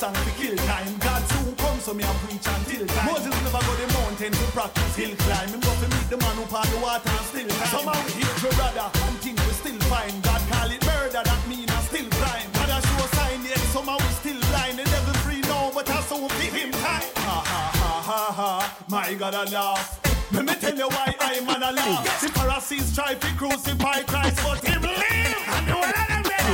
Song 0.00 0.14
to 0.14 0.30
kill 0.40 0.56
time. 0.64 0.96
God 0.96 1.22
soon 1.28 1.54
come, 1.56 1.78
so 1.78 1.92
me 1.92 2.02
a 2.02 2.12
preach 2.24 2.48
until 2.48 2.86
time. 2.86 3.04
Moses 3.04 3.36
never 3.44 3.60
go 3.60 3.72
the 3.76 3.86
mountain 3.92 4.32
to 4.32 4.46
practice 4.56 4.96
hill 4.96 5.14
climb. 5.14 5.48
Him 5.52 5.60
go 5.60 5.72
to 5.76 5.88
meet 5.92 6.08
the 6.08 6.16
man 6.16 6.36
who 6.40 6.44
part 6.48 6.68
the 6.72 6.78
water 6.80 7.04
and 7.04 7.26
still 7.28 7.48
climb. 7.52 7.68
Somehow 7.68 8.00
we 8.08 8.12
hate 8.16 8.40
your 8.40 8.54
brother, 8.56 8.88
and 8.88 9.16
think 9.20 9.36
we 9.44 9.52
still 9.52 9.80
fine. 9.92 10.16
God 10.24 10.40
call 10.48 10.70
it 10.72 10.80
murder, 10.88 11.20
that 11.20 11.42
mean 11.44 11.68
I 11.68 11.80
still 11.84 12.08
crime. 12.16 12.48
God 12.56 12.70
I 12.72 12.80
show 12.80 13.06
sign, 13.12 13.44
yet 13.44 13.60
somehow 13.76 13.98
we 14.00 14.10
still 14.24 14.40
blind. 14.48 14.80
The 14.80 14.84
devil 14.88 15.16
free 15.20 15.42
now, 15.44 15.68
but 15.76 15.90
I 15.90 16.00
so 16.08 16.16
give 16.40 16.54
him 16.56 16.72
time. 16.80 17.10
Ha 17.28 17.36
ha 17.52 17.62
ha 17.76 17.92
ha 18.08 18.22
ha, 18.40 18.50
my 18.88 19.12
God 19.20 19.34
I 19.34 19.44
laugh. 19.52 20.00
Let 20.32 20.44
me 20.48 20.54
tell 20.54 20.76
you 20.80 20.88
why 20.88 21.12
I'm 21.20 21.44
on 21.44 21.62
a 21.62 21.72
laugh. 21.76 22.08
The 22.24 22.28
Pharisees 22.32 22.96
try 22.96 23.20
to 23.20 23.30
crucify 23.36 24.00
Christ, 24.08 24.40
but 24.40 24.64
him 24.64 24.80
live. 24.80 25.44
And 25.60 25.68
the 25.68 25.76
one 25.76 26.08
of 26.16 26.24
them. 26.24 26.46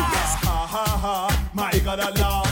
Ha 0.50 0.66
ha 0.74 0.86
ha, 1.04 1.48
my 1.54 1.70
God 1.86 2.00
I 2.00 2.10
laugh. 2.10 2.45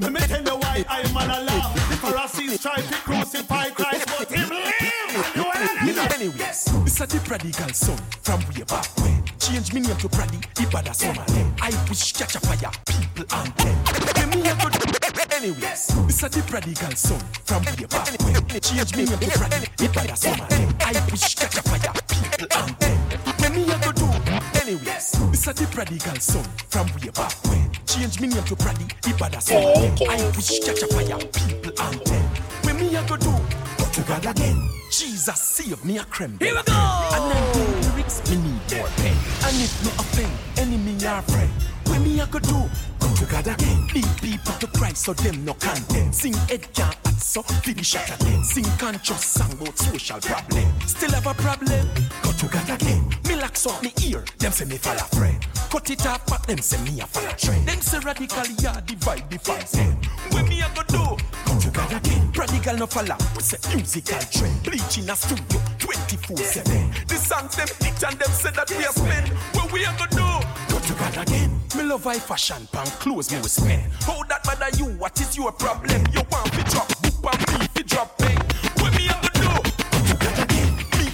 Let 0.00 0.12
me 0.12 0.20
tell 0.20 0.42
you 0.42 0.56
why 0.56 0.84
I'm 0.88 1.16
on 1.16 1.30
a 1.30 1.40
laugh. 1.42 1.74
The 1.90 1.96
Pharisees 1.96 2.62
try 2.62 2.76
to 2.76 2.94
crucify 3.02 3.70
Christ, 3.70 4.06
but 4.06 4.28
him 4.28 4.48
live. 4.48 4.88
Dead. 5.34 6.12
Anyways, 6.14 6.64
this 6.84 7.00
is 7.00 7.08
the 7.08 7.20
prodigal 7.24 7.68
son 7.70 7.98
from 8.22 8.40
way 8.48 8.62
back 8.62 8.86
when. 8.98 9.24
Change 9.40 9.72
me 9.72 9.80
name 9.80 9.96
to 9.96 10.08
Praddy, 10.08 10.38
the 10.54 10.70
bad 10.70 10.86
as. 10.86 11.02
I 11.02 11.70
push 11.86 12.12
catch 12.12 12.36
a 12.36 12.40
fire, 12.40 12.70
people 12.86 13.24
and 13.32 13.52
them. 13.56 14.30
Me 14.30 14.48
a 14.48 15.34
Anyways, 15.34 15.86
this 16.06 16.22
is 16.22 16.30
the 16.30 16.44
prodigal 16.46 16.92
son 16.92 17.20
from 17.44 17.64
way 17.64 17.86
back 17.90 18.06
when. 18.22 18.60
Change 18.60 18.96
me 18.96 19.04
name 19.04 19.18
to 19.18 19.26
Praddy, 19.26 19.76
the 19.76 19.88
bad 19.92 20.10
as. 20.10 20.26
I 20.26 20.92
push 21.08 21.34
catch 21.34 21.56
a 21.56 21.62
fire, 21.62 21.92
people 22.06 22.46
and 22.56 22.76
them. 22.78 23.37
Anyways, 24.68 25.12
this 25.32 25.48
is 25.48 25.54
the 25.54 25.66
prodigal 25.72 26.20
son 26.20 26.44
from 26.68 26.86
way 27.00 27.08
back 27.16 27.32
when. 27.48 27.72
Change 27.86 28.20
me 28.20 28.28
name 28.28 28.44
to 28.44 28.54
Praddy, 28.54 28.84
the 29.00 29.16
bad 29.16 29.34
as 29.34 29.46
summer. 29.46 29.64
I 29.64 30.30
push 30.30 30.60
catch 30.60 30.82
a 30.82 30.86
fire, 30.88 31.16
people 31.16 31.72
and 31.72 32.00
them. 32.04 32.24
When 32.64 32.76
me 32.76 32.94
a 32.94 33.02
go 33.08 33.16
do. 33.16 33.32
Go 33.78 33.84
to 33.90 34.02
God 34.02 34.26
again. 34.26 34.60
Jesus 34.90 35.40
save 35.40 35.82
me 35.86 35.96
a 35.96 36.04
creme. 36.04 36.36
Here 36.38 36.54
we 36.54 36.62
go. 36.64 36.74
And 36.76 37.32
then 37.32 37.44
the 37.54 37.88
lyrics 37.88 38.20
me 38.28 38.36
need 38.36 38.76
more 38.76 38.88
pen. 39.00 39.16
And 39.48 39.56
if 39.56 39.72
me 39.80 39.90
offend 39.96 40.36
enemy 40.58 40.96
or 41.00 41.22
friend, 41.22 41.50
when 41.86 42.04
me 42.04 42.20
a 42.20 42.26
go 42.26 42.38
do? 42.38 42.68
go 43.08 43.14
to 43.14 43.24
God 43.24 43.46
again. 43.46 43.86
Lead 43.94 44.08
people 44.20 44.52
to 44.60 44.66
Christ 44.66 45.04
so 45.04 45.12
them 45.14 45.44
no 45.44 45.54
content. 45.54 46.14
Sing 46.14 46.34
Ed 46.50 46.72
can't 46.74 46.96
so 47.18 47.42
finish 47.42 47.88
shot 47.88 48.20
again. 48.20 48.44
Sing 48.44 48.64
conscious 48.78 49.24
song 49.24 49.52
about 49.52 49.78
social 49.78 50.20
problem. 50.20 50.80
Still 50.86 51.12
have 51.12 51.26
a 51.26 51.34
problem? 51.34 51.88
Go 52.22 52.32
to 52.32 52.46
God 52.48 52.70
again. 52.70 53.17
Up 53.66 53.82
me 53.82 53.92
ear. 54.06 54.24
Them 54.38 54.52
say 54.52 54.64
me 54.66 54.76
fall 54.78 54.94
a 54.94 55.04
friend. 55.16 55.44
Cut 55.68 55.90
it 55.90 56.06
up, 56.06 56.24
but 56.28 56.46
them 56.46 56.58
say 56.58 56.80
me 56.84 57.00
a 57.00 57.06
fall 57.06 57.26
a 57.26 57.36
trend. 57.36 57.66
Them 57.66 57.80
say 57.80 57.98
radical 57.98 58.46
yeah 58.62 58.80
divide 58.86 59.28
the 59.30 59.38
fans. 59.38 59.74
When 60.32 60.48
me 60.48 60.60
a 60.60 60.70
go 60.74 60.82
do? 60.86 61.16
Come 61.44 61.58
to 61.58 61.70
God 61.70 61.92
again. 61.92 62.30
Prodigal 62.32 62.76
no 62.76 62.86
follow. 62.86 63.16
We 63.34 63.42
say 63.42 63.58
musical 63.74 64.20
trend. 64.30 64.62
Bleach 64.62 64.98
in 64.98 65.10
a 65.10 65.16
studio 65.16 65.60
24/7. 65.78 67.08
The 67.08 67.16
songs 67.16 67.56
them 67.56 67.68
hit 67.80 68.02
and 68.04 68.18
them 68.18 68.30
say 68.30 68.50
that 68.52 68.70
we 68.70 68.84
a 68.84 68.92
spend. 68.92 69.28
What 69.54 69.72
we 69.72 69.84
a 69.84 69.92
go 69.98 70.06
do? 70.06 70.28
To 70.88 70.94
God 70.94 71.18
again. 71.18 71.60
Me 71.76 71.82
love 71.82 72.04
high 72.04 72.18
fashion, 72.18 72.66
pan 72.72 72.86
clothes 73.00 73.30
me 73.30 73.38
we 73.42 73.48
spend. 73.48 73.92
How 74.06 74.22
that 74.22 74.42
bother 74.44 74.70
you? 74.78 74.86
What 74.96 75.20
is 75.20 75.36
your 75.36 75.52
problem? 75.52 76.00
You 76.14 76.22
want 76.30 76.56
me 76.56 76.62
drop 76.70 76.88
boop 77.02 77.26
and 77.30 77.76
me 77.76 77.82
drop 77.82 78.16
pen. 78.16 78.37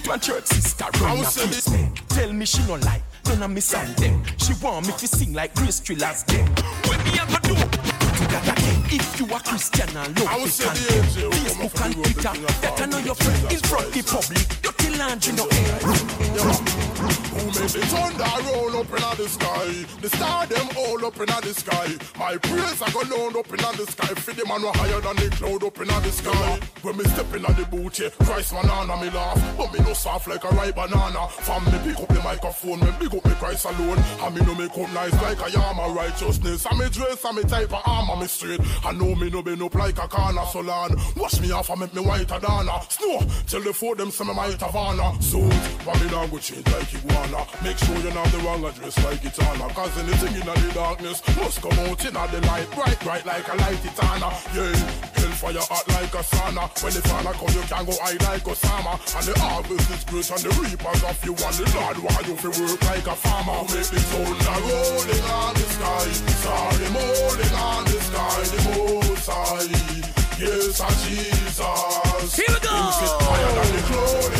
My 0.06 0.18
church 0.18 0.46
sister 0.46 0.84
run 1.00 1.18
a 1.18 1.24
face 1.24 1.70
man. 1.70 1.92
Tell 2.08 2.32
me 2.32 2.44
she 2.44 2.62
no 2.66 2.74
like 2.74 3.02
none 3.26 3.42
of 3.42 3.50
me 3.50 3.60
sound 3.60 3.96
them. 3.96 4.22
She 4.36 4.52
want 4.62 4.86
me 4.86 4.92
to 4.92 5.08
sing 5.08 5.32
like 5.32 5.54
Grace 5.54 5.80
Thrillers 5.80 6.22
them. 6.24 6.46
What 6.84 7.02
me 7.04 7.12
go 7.16 7.38
do? 7.42 7.54
Go 7.54 7.64
to 7.64 8.54
If 8.94 9.18
you 9.18 9.26
a 9.34 9.40
Christian 9.40 9.88
and 9.96 10.20
love 10.20 10.28
the 10.28 10.64
content, 10.64 11.04
Facebook 11.32 11.84
and 11.84 11.94
Twitter, 11.94 12.82
I 12.82 12.86
know 12.86 12.98
your 12.98 13.14
friend 13.14 13.52
in 13.52 13.58
front 13.60 13.92
the 13.92 14.02
public. 14.02 14.62
Dirty 14.62 14.98
laundry 14.98 15.32
no 15.32 15.46
eh? 15.46 16.83
Who 17.04 17.46
made 17.46 17.70
the 17.70 17.82
thunder 17.92 18.34
roll 18.48 18.76
up 18.80 18.88
in 18.88 19.22
the 19.22 19.28
sky? 19.28 19.84
The 20.00 20.08
star 20.08 20.46
them 20.46 20.68
all 20.78 21.04
up 21.04 21.18
in 21.20 21.26
the 21.26 21.52
sky. 21.52 21.88
My 22.18 22.36
praise 22.38 22.80
I 22.80 22.90
go 22.90 23.00
loud 23.04 23.36
up 23.36 23.50
in 23.50 23.60
the 23.60 23.86
sky. 23.90 24.14
For 24.14 24.32
the 24.32 24.46
man 24.46 24.60
who 24.60 24.72
higher 24.72 25.00
than 25.00 25.16
the 25.16 25.28
cloud 25.36 25.64
up 25.64 25.78
in 25.80 25.88
the 25.88 26.12
sky. 26.12 26.60
When 26.82 26.96
me 26.96 27.04
step 27.04 27.34
in 27.34 27.42
the 27.42 27.66
boot, 27.70 27.98
yeah, 27.98 28.08
Christ 28.24 28.52
banana 28.52 28.96
me 29.02 29.10
laugh. 29.10 29.36
But 29.56 29.72
me 29.72 29.80
no 29.80 29.92
soft 29.92 30.28
like 30.28 30.44
a 30.44 30.48
ripe 30.48 30.76
banana. 30.76 31.28
From 31.28 31.64
me 31.66 31.78
pick 31.84 32.00
up 32.00 32.08
the 32.08 32.22
microphone, 32.22 32.80
me 32.80 32.90
pick 32.98 33.12
up 33.12 33.24
me 33.24 33.34
Christ 33.34 33.66
alone. 33.66 33.98
And 34.22 34.34
me 34.34 34.40
no 34.46 34.54
make 34.54 34.78
up 34.78 34.90
nice 34.94 35.14
like 35.20 35.40
a 35.46 35.50
yam 35.50 35.78
of 35.78 35.94
righteousness. 35.94 36.66
And 36.66 36.78
me 36.78 36.88
dress 36.88 37.24
and 37.24 37.36
me 37.36 37.42
type 37.44 37.72
of 37.72 37.82
armor 37.84 38.16
me 38.20 38.26
straight. 38.26 38.60
I 38.84 38.92
know 38.92 39.14
me 39.14 39.28
no 39.28 39.42
bend 39.42 39.62
up 39.62 39.74
like 39.74 39.98
a 39.98 40.08
corner 40.08 40.44
so 40.50 40.60
land. 40.60 40.96
Wash 41.16 41.40
me 41.40 41.50
off 41.52 41.68
and 41.70 41.80
make 41.80 41.94
me 41.94 42.00
whiter 42.00 42.38
than 42.38 42.68
a 42.68 42.80
snow. 42.88 43.20
Tell 43.46 43.60
the 43.60 43.72
four 43.72 43.96
them 43.96 44.10
say 44.10 44.24
me 44.24 44.34
might 44.34 44.60
have 44.60 44.76
honor. 44.76 45.12
So, 45.20 45.40
why 45.84 46.00
me 46.00 46.10
not 46.10 46.30
go 46.30 46.38
change 46.38 46.66
like 46.72 46.93
iguana? 46.94 47.46
Make 47.62 47.78
sure 47.78 47.96
you're 47.98 48.14
not 48.14 48.28
the 48.28 48.38
wrong 48.38 48.64
address 48.64 48.96
like 49.04 49.24
it's 49.24 49.38
on. 49.38 49.59
Cause 49.74 49.96
anything 49.98 50.35
in 50.40 50.46
the 50.46 50.72
darkness 50.74 51.22
must 51.37 51.61
come 51.61 51.78
out 51.87 52.04
in 52.04 52.14
the 52.14 52.40
light. 52.46 52.70
Bright, 52.72 53.00
bright 53.00 53.26
like 53.26 53.46
a 53.48 53.57
light 53.57 53.85
it's 53.85 54.00
on. 54.00 54.20
Yeah, 54.54 54.74
hellfire 55.18 55.64
hot 55.68 55.87
like 55.88 56.14
a 56.14 56.22
sauna. 56.22 56.64
When 56.83 56.92
the 56.92 57.02
father 57.02 57.35
come, 57.35 57.54
you 57.54 57.64
can 57.66 57.85
go 57.85 57.94
high 58.00 58.18
like 58.30 58.44
Osama. 58.44 58.94
And 59.16 59.26
the 59.26 59.35
harvest 59.38 59.90
is 59.90 60.04
great 60.04 60.30
and 60.30 60.42
the 60.46 60.52
reapers 60.61 61.02
of 61.04 61.18
you. 61.24 61.35
And 61.35 61.57
the 61.59 61.66
Lord 61.74 61.98
why 62.04 62.20
you 62.26 62.37
fi 62.37 62.48
work 62.48 62.83
like 62.85 63.07
a 63.07 63.16
farmer. 63.16 63.61
Make 63.74 63.90
the 63.90 64.00
thunder 64.11 64.59
rolling 64.64 65.24
on 65.28 65.54
the 65.54 65.66
sky. 65.74 66.07
Sorry, 66.44 66.88
rolling 66.94 67.54
on 67.54 67.85
the 67.85 67.98
sky. 68.09 68.40
The 68.52 68.61
most 68.68 69.28
high. 69.28 70.04
Yes, 70.37 70.83
Jesus. 71.07 72.37
Here 72.37 72.46
we 72.48 72.61
go. 72.61 74.33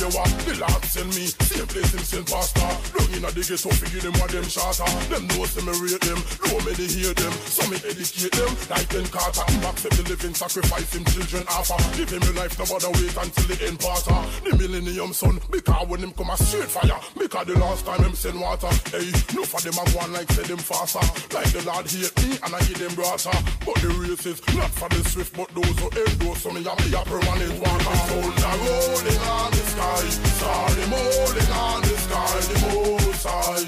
You 0.00 0.10
the 0.10 0.54
Lord 0.60 0.84
send 0.84 1.10
me. 1.14 1.26
Same 1.46 1.66
place 1.66 1.92
him 1.92 2.04
send 2.04 2.26
pastor. 2.26 2.60
Down 2.60 3.08
inna 3.16 3.30
the 3.32 3.42
ghetto 3.42 3.70
fi 3.72 3.86
give 3.92 4.02
them 4.02 4.14
what 4.20 4.30
them 4.30 4.44
shatter 4.44 4.88
Them 5.08 5.24
know 5.28 5.44
say 5.48 5.62
me 5.64 5.72
rate 5.80 6.02
them 6.04 6.20
Know 6.46 6.58
me 6.64 6.72
they 6.76 6.88
hear 6.88 7.14
them. 7.16 7.32
So 7.48 7.62
me 7.68 7.76
educate 7.80 8.34
them. 8.36 8.52
Like 8.68 8.88
Ben 8.92 9.06
Carter 9.08 9.46
accept 9.46 9.96
the 9.96 10.04
living 10.08 10.34
sacrifice 10.34 10.90
him 10.92 11.04
children 11.06 11.44
offer. 11.48 11.78
Give 11.96 12.10
him 12.10 12.22
a 12.22 12.32
life 12.36 12.54
no 12.58 12.64
bother 12.68 12.92
wait 13.00 13.16
until 13.16 13.46
the 13.48 13.56
end 13.64 13.78
parter. 13.80 14.20
The 14.44 14.52
millennium 14.56 15.12
son 15.12 15.40
Because 15.50 15.86
when 15.88 16.00
him 16.00 16.12
come 16.12 16.30
a 16.30 16.36
straight 16.36 16.70
fire 16.70 17.00
Because 17.16 17.46
the 17.46 17.56
last 17.58 17.86
time 17.86 18.02
him 18.04 18.14
send 18.14 18.40
water. 18.40 18.72
Hey, 18.92 19.08
no 19.32 19.42
for 19.48 19.60
them 19.64 19.76
a 19.80 19.84
go 19.92 20.00
on 20.04 20.12
like 20.12 20.30
say 20.32 20.44
them 20.44 20.60
faster. 20.60 21.04
Like 21.32 21.50
the 21.52 21.62
Lord 21.64 21.86
hate 21.88 22.16
me 22.20 22.38
and 22.42 22.52
I 22.52 22.60
give 22.68 22.78
them 22.78 22.92
brata 22.98 23.32
But 23.64 23.76
the 23.80 23.88
race 24.02 24.26
is 24.26 24.40
not 24.56 24.70
for 24.76 24.88
the 24.88 25.00
swift 25.08 25.32
But 25.36 25.48
those 25.56 25.76
who 25.80 25.88
endure 25.94 26.36
So 26.36 26.50
me 26.52 26.60
a 26.60 26.72
be 26.76 26.92
a 26.92 27.00
permanent 27.04 27.56
walker 27.60 27.96
Thunder 28.08 28.54
rolling 28.66 29.22
on 29.24 29.50
the 29.50 29.64
sky 29.72 29.85
Sorry, 29.94 30.84
rolling 30.90 31.52
on 31.52 31.80
the 31.82 31.94
sky 32.04 32.40
The 32.50 32.56
most 32.66 33.26
high. 33.26 33.62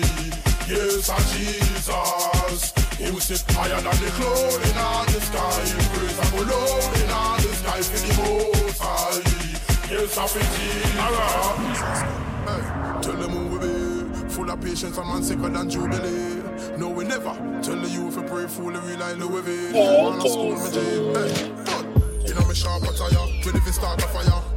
Yes, 0.68 1.09
and 1.09 1.26
Jesus 1.33 2.72
Him 2.98 3.14
sit 3.20 3.50
higher 3.52 3.81
than 3.81 3.96
the 4.02 4.11
cloud 4.18 4.62
in 4.68 4.78
on 4.78 5.07
the 5.07 5.20
sky. 5.20 5.62
Praise 5.94 6.18
and 6.18 6.31
go 6.33 6.40
low 6.50 6.81
on 7.14 7.37
the 7.40 7.50
sky 7.54 7.81
For 7.83 8.00
the 8.07 8.12
most 8.18 8.78
high. 8.81 9.22
Yes, 9.90 10.18
I 10.18 10.26
feel 10.26 10.48
Jesus. 10.59 11.98
Hey, 12.48 12.62
tell 13.02 13.16
them 13.16 13.31
who 13.31 13.42
we 13.46 13.59
be. 13.66 14.28
Full 14.28 14.50
of 14.50 14.61
patience 14.61 14.98
and 14.98 15.09
man 15.09 15.22
sicker 15.22 15.48
than 15.48 15.70
Jubilee. 15.70 16.42
No, 16.76 16.90
we 16.90 17.04
never 17.04 17.35
Tell 17.62 17.76
the 17.76 17.88
youth 17.88 18.14
to 18.14 18.22
pray 18.22 18.46
fully 18.46 18.78
rely 18.81 19.12
Louis 19.12 19.42
V 19.42 19.72
Wanna 19.72 20.28
school 20.28 20.57
me 20.57 20.70
G. 20.70 20.78
Hey, 20.78 21.52
but 21.64 22.28
you 22.28 22.35
know 22.35 22.46
me 22.46 22.54
sharp 22.54 22.83
attire, 22.83 23.26
we 23.45 23.53
live 23.53 23.66
in 23.66 23.72
start 23.72 24.03
a 24.03 24.07
fire. 24.09 24.47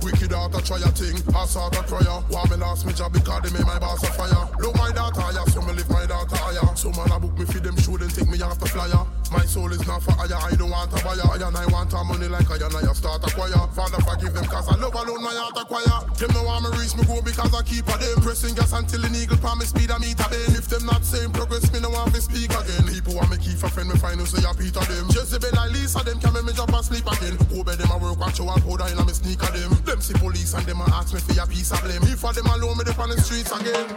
A 0.42 0.62
try 0.64 0.78
a 0.78 0.90
thing, 0.90 1.16
I 1.36 1.46
start 1.46 1.78
a 1.78 1.84
prayer. 1.84 2.18
Why 2.30 2.44
me 2.50 2.58
lost 2.58 2.88
me 2.88 2.94
job 2.94 3.14
because 3.14 3.42
they 3.44 3.56
made 3.56 3.66
my 3.66 3.78
boss 3.78 4.02
a 4.04 4.08
fire. 4.08 4.50
Look 4.60 4.76
my 4.76 4.92
daughter 4.92 5.22
higher, 5.22 5.46
so 5.52 5.62
me 5.62 5.74
live 5.74 5.90
my 5.90 6.08
daughter 6.08 6.36
higher. 6.36 6.76
So 6.76 6.90
man 6.92 7.12
I 7.12 7.20
book 7.20 7.38
me 7.38 7.46
for 7.46 7.60
them 7.60 7.78
show, 7.78 7.96
then 7.96 8.10
take 8.10 8.28
me 8.28 8.42
off 8.42 8.60
the 8.60 8.66
flyer. 8.66 9.06
My 9.32 9.48
soul 9.48 9.72
is 9.72 9.88
not 9.88 10.04
for 10.04 10.12
hire, 10.12 10.36
I 10.36 10.52
don't 10.60 10.70
want 10.70 10.92
a 10.92 11.00
buyer. 11.00 11.24
I 11.24 11.40
and 11.40 11.56
I 11.56 11.66
want 11.72 11.96
a 11.96 12.04
money 12.04 12.28
like 12.28 12.52
I 12.52 12.60
and 12.60 12.76
I 12.76 12.84
start 12.92 13.24
a 13.24 13.32
choir. 13.32 13.56
Father 13.72 14.04
forgive 14.04 14.36
them 14.36 14.44
cause 14.44 14.68
I 14.68 14.76
love 14.76 14.92
alone 14.94 15.24
my 15.24 15.32
heart 15.32 15.56
acquire. 15.56 16.04
Them 16.20 16.36
no 16.36 16.44
want 16.44 16.68
me 16.68 16.76
reach 16.76 17.00
me 17.00 17.08
go 17.08 17.24
because 17.24 17.56
I 17.56 17.64
keep 17.64 17.88
a 17.88 17.96
them. 17.96 18.20
Pressing 18.20 18.60
gas 18.60 18.76
until 18.76 19.08
an 19.08 19.16
eagle 19.16 19.40
promise 19.40 19.72
speed 19.72 19.88
I 19.88 20.04
meet 20.04 20.20
a 20.20 20.28
them. 20.28 20.52
If 20.60 20.68
them 20.68 20.84
not 20.84 21.08
same 21.08 21.32
progress, 21.32 21.72
me 21.72 21.80
no 21.80 21.96
want 21.96 22.12
to 22.12 22.20
speak 22.20 22.52
again. 22.52 22.84
People 22.92 23.16
want 23.16 23.32
me 23.32 23.40
keep 23.40 23.56
a 23.64 23.72
friend, 23.72 23.88
me 23.88 23.96
find 23.96 24.20
say 24.28 24.44
I 24.44 24.52
Peter 24.52 24.84
them. 24.84 25.08
Jezebel 25.16 25.56
I 25.56 25.72
Lisa 25.72 26.04
them 26.04 26.20
can 26.20 26.36
make 26.36 26.44
me 26.44 26.52
drop 26.52 26.76
and 26.76 26.84
sleep 26.84 27.08
again. 27.08 27.40
Go 27.48 27.64
bed 27.64 27.80
them 27.80 27.88
a 27.88 27.98
work, 28.04 28.20
watch 28.20 28.36
you 28.36 28.52
and 28.52 28.60
powder 28.60 28.92
in 28.92 29.00
a 29.00 29.04
me 29.08 29.16
sneaker 29.16 29.48
them. 29.56 29.72
Them 29.88 30.04
see 30.04 30.20
police 30.20 30.52
and 30.60 30.68
them 30.68 30.84
ask 30.92 31.16
me 31.16 31.24
for 31.24 31.40
a 31.40 31.48
piece 31.48 31.72
of 31.72 31.80
blame. 31.88 32.04
If 32.04 32.20
I 32.20 32.36
them 32.36 32.52
alone, 32.52 32.76
me 32.76 32.84
up 32.84 33.00
on 33.00 33.16
the 33.16 33.18
streets 33.24 33.56
again. 33.56 33.88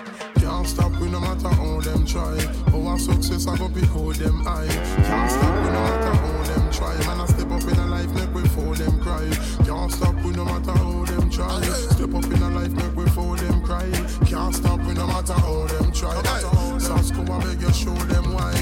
Can't 0.45 0.69
stop 0.69 0.93
we 1.01 1.09
no 1.09 1.21
matter 1.21 1.49
how 1.49 1.81
them 1.81 2.05
try. 2.07 2.37
Oh, 2.73 2.87
our 2.87 2.99
success 2.99 3.47
I 3.47 3.57
go 3.57 3.69
pick 3.69 3.85
hold 3.85 4.17
them 4.17 4.45
high. 4.45 4.69
Can't 4.69 5.31
stop 5.31 5.55
we 5.65 5.71
no 5.73 5.81
matter 5.81 6.15
how 6.15 6.43
them 6.45 6.71
try. 6.71 6.97
Man 7.07 7.21
I 7.21 7.27
step 7.27 7.51
up 7.51 7.63
in 7.63 7.79
a 7.79 7.87
life 7.87 8.11
make 8.15 8.35
we 8.35 8.47
for 8.49 8.75
them 8.75 9.01
cry. 9.01 9.27
Can't 9.65 9.91
stop 9.91 10.15
we 10.17 10.31
no 10.33 10.45
matter 10.45 10.73
how 10.73 11.05
them 11.07 11.31
try. 11.31 11.63
Step 11.63 12.15
up 12.15 12.25
in 12.25 12.43
a 12.43 12.51
life 12.51 12.73
make 12.73 12.95
we 12.95 13.07
for 13.11 13.37
them 13.37 13.63
cry. 13.63 13.91
Can't 14.27 14.55
stop 14.55 14.81
we 14.81 14.93
no 14.93 15.07
matter 15.07 15.33
how 15.33 15.67
them 15.67 15.91
try. 15.93 16.15
Hey, 16.15 16.45
Sasko 16.79 17.29
I 17.31 17.45
beg 17.45 17.63
you 17.63 17.73
show 17.73 17.95
them 17.95 18.35
why. 18.35 18.53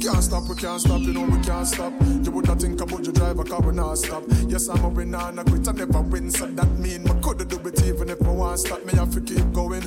can't 0.00 0.22
stop, 0.24 0.48
we 0.48 0.56
can't 0.56 0.80
stop, 0.80 1.00
you 1.00 1.12
know 1.12 1.22
we 1.22 1.40
can't 1.44 1.66
stop. 1.66 1.92
You 2.24 2.30
would 2.32 2.46
not 2.46 2.60
think 2.60 2.80
about 2.80 3.04
your 3.04 3.12
driver, 3.12 3.44
car 3.44 3.60
we 3.60 3.72
not 3.72 3.98
stop. 3.98 4.24
Yes, 4.48 4.68
I'm 4.68 4.84
a 4.84 4.88
winner 4.88 5.18
and 5.18 5.40
I 5.40 5.44
quit, 5.44 5.68
I 5.68 5.72
never 5.72 6.00
win. 6.00 6.30
So 6.30 6.46
that 6.46 6.70
mean 6.78 7.08
I 7.08 7.14
coulda 7.20 7.44
do 7.44 7.56
it 7.68 7.82
even 7.84 8.10
if 8.10 8.20
I 8.26 8.30
want 8.30 8.58
to 8.60 8.66
stop. 8.66 8.84
Me 8.84 8.92
have 8.94 9.12
to 9.14 9.20
keep 9.20 9.52
going, 9.52 9.82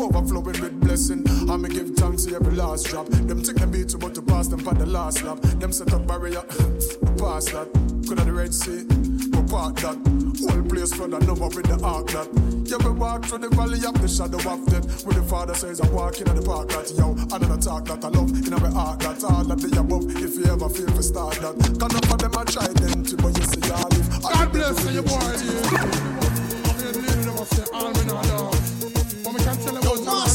overflowing 0.00 0.60
with 0.60 0.80
blessing. 0.80 1.24
I 1.50 1.56
me 1.56 1.68
give 1.68 1.90
thanks 1.96 2.24
to 2.24 2.36
every 2.36 2.54
last 2.54 2.86
drop. 2.86 3.06
Them 3.08 3.42
take 3.42 3.56
them 3.56 3.70
beat 3.70 3.92
you, 3.92 3.98
but 3.98 4.14
to 4.14 4.22
pass 4.22 4.48
them 4.48 4.60
for 4.60 4.74
the 4.74 4.86
last 4.86 5.22
lap. 5.22 5.40
Them 5.40 5.72
set 5.72 5.92
up 5.92 6.06
barrier, 6.06 6.42
pass 7.18 7.46
that. 7.52 7.68
Coulda 8.06 8.24
the 8.24 8.32
Red 8.32 8.54
Sea, 8.54 8.84
we 9.32 9.42
part 9.48 9.76
that. 9.76 9.98
Whole 10.38 10.62
place 10.62 10.92
flood 10.94 11.12
and 11.14 11.28
over 11.28 11.48
with 11.48 11.66
the 11.66 11.78
ark 11.84 12.08
that. 12.08 12.28
Yeah, 12.64 12.76
we 12.86 12.92
walk 12.98 13.24
through 13.24 13.38
the 13.38 13.48
valley 13.50 13.84
of 13.84 14.00
the 14.00 14.08
shadow 14.08 14.38
of 14.38 14.64
death. 14.66 15.04
Where 15.04 15.14
the 15.14 15.22
father 15.22 15.54
says 15.54 15.80
I'm 15.80 15.92
walking 15.92 16.28
at 16.28 16.36
the 16.36 16.42
park 16.42 16.68
that 16.68 16.90
yo. 16.96 17.12
Another 17.34 17.60
talk 17.60 17.84
that 17.86 18.04
I 18.04 18.08
love 18.08 18.30
in 18.46 18.52
our 18.54 18.70
heart 18.70 19.00
that 19.00 19.24
all 19.24 19.50
of 19.50 19.60
the 19.60 19.80
above. 19.80 20.04
If 20.16 20.36
you 20.36 20.46
ever 20.46 20.68
feel 20.68 20.88
for 20.94 21.02
start 21.02 21.36
that, 21.40 21.56
can 21.58 21.76
none 21.78 21.96
of 21.96 22.18
them 22.18 22.36
I 22.36 22.44
try 22.44 22.66
them 22.66 23.04
to, 23.04 23.16
but 23.16 23.36
you 23.36 23.44
see 23.44 23.60
y'all 23.68 23.88
live. 23.88 24.22
God 24.22 24.52
bless 24.52 24.78
you, 24.92 25.02
boy. 25.02 26.17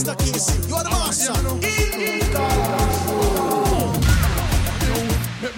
Yo, 0.03 0.09
Master 0.09 0.25
Casey, 0.25 0.67
you're 0.67 0.83
the 0.83 0.89
master. 0.89 1.72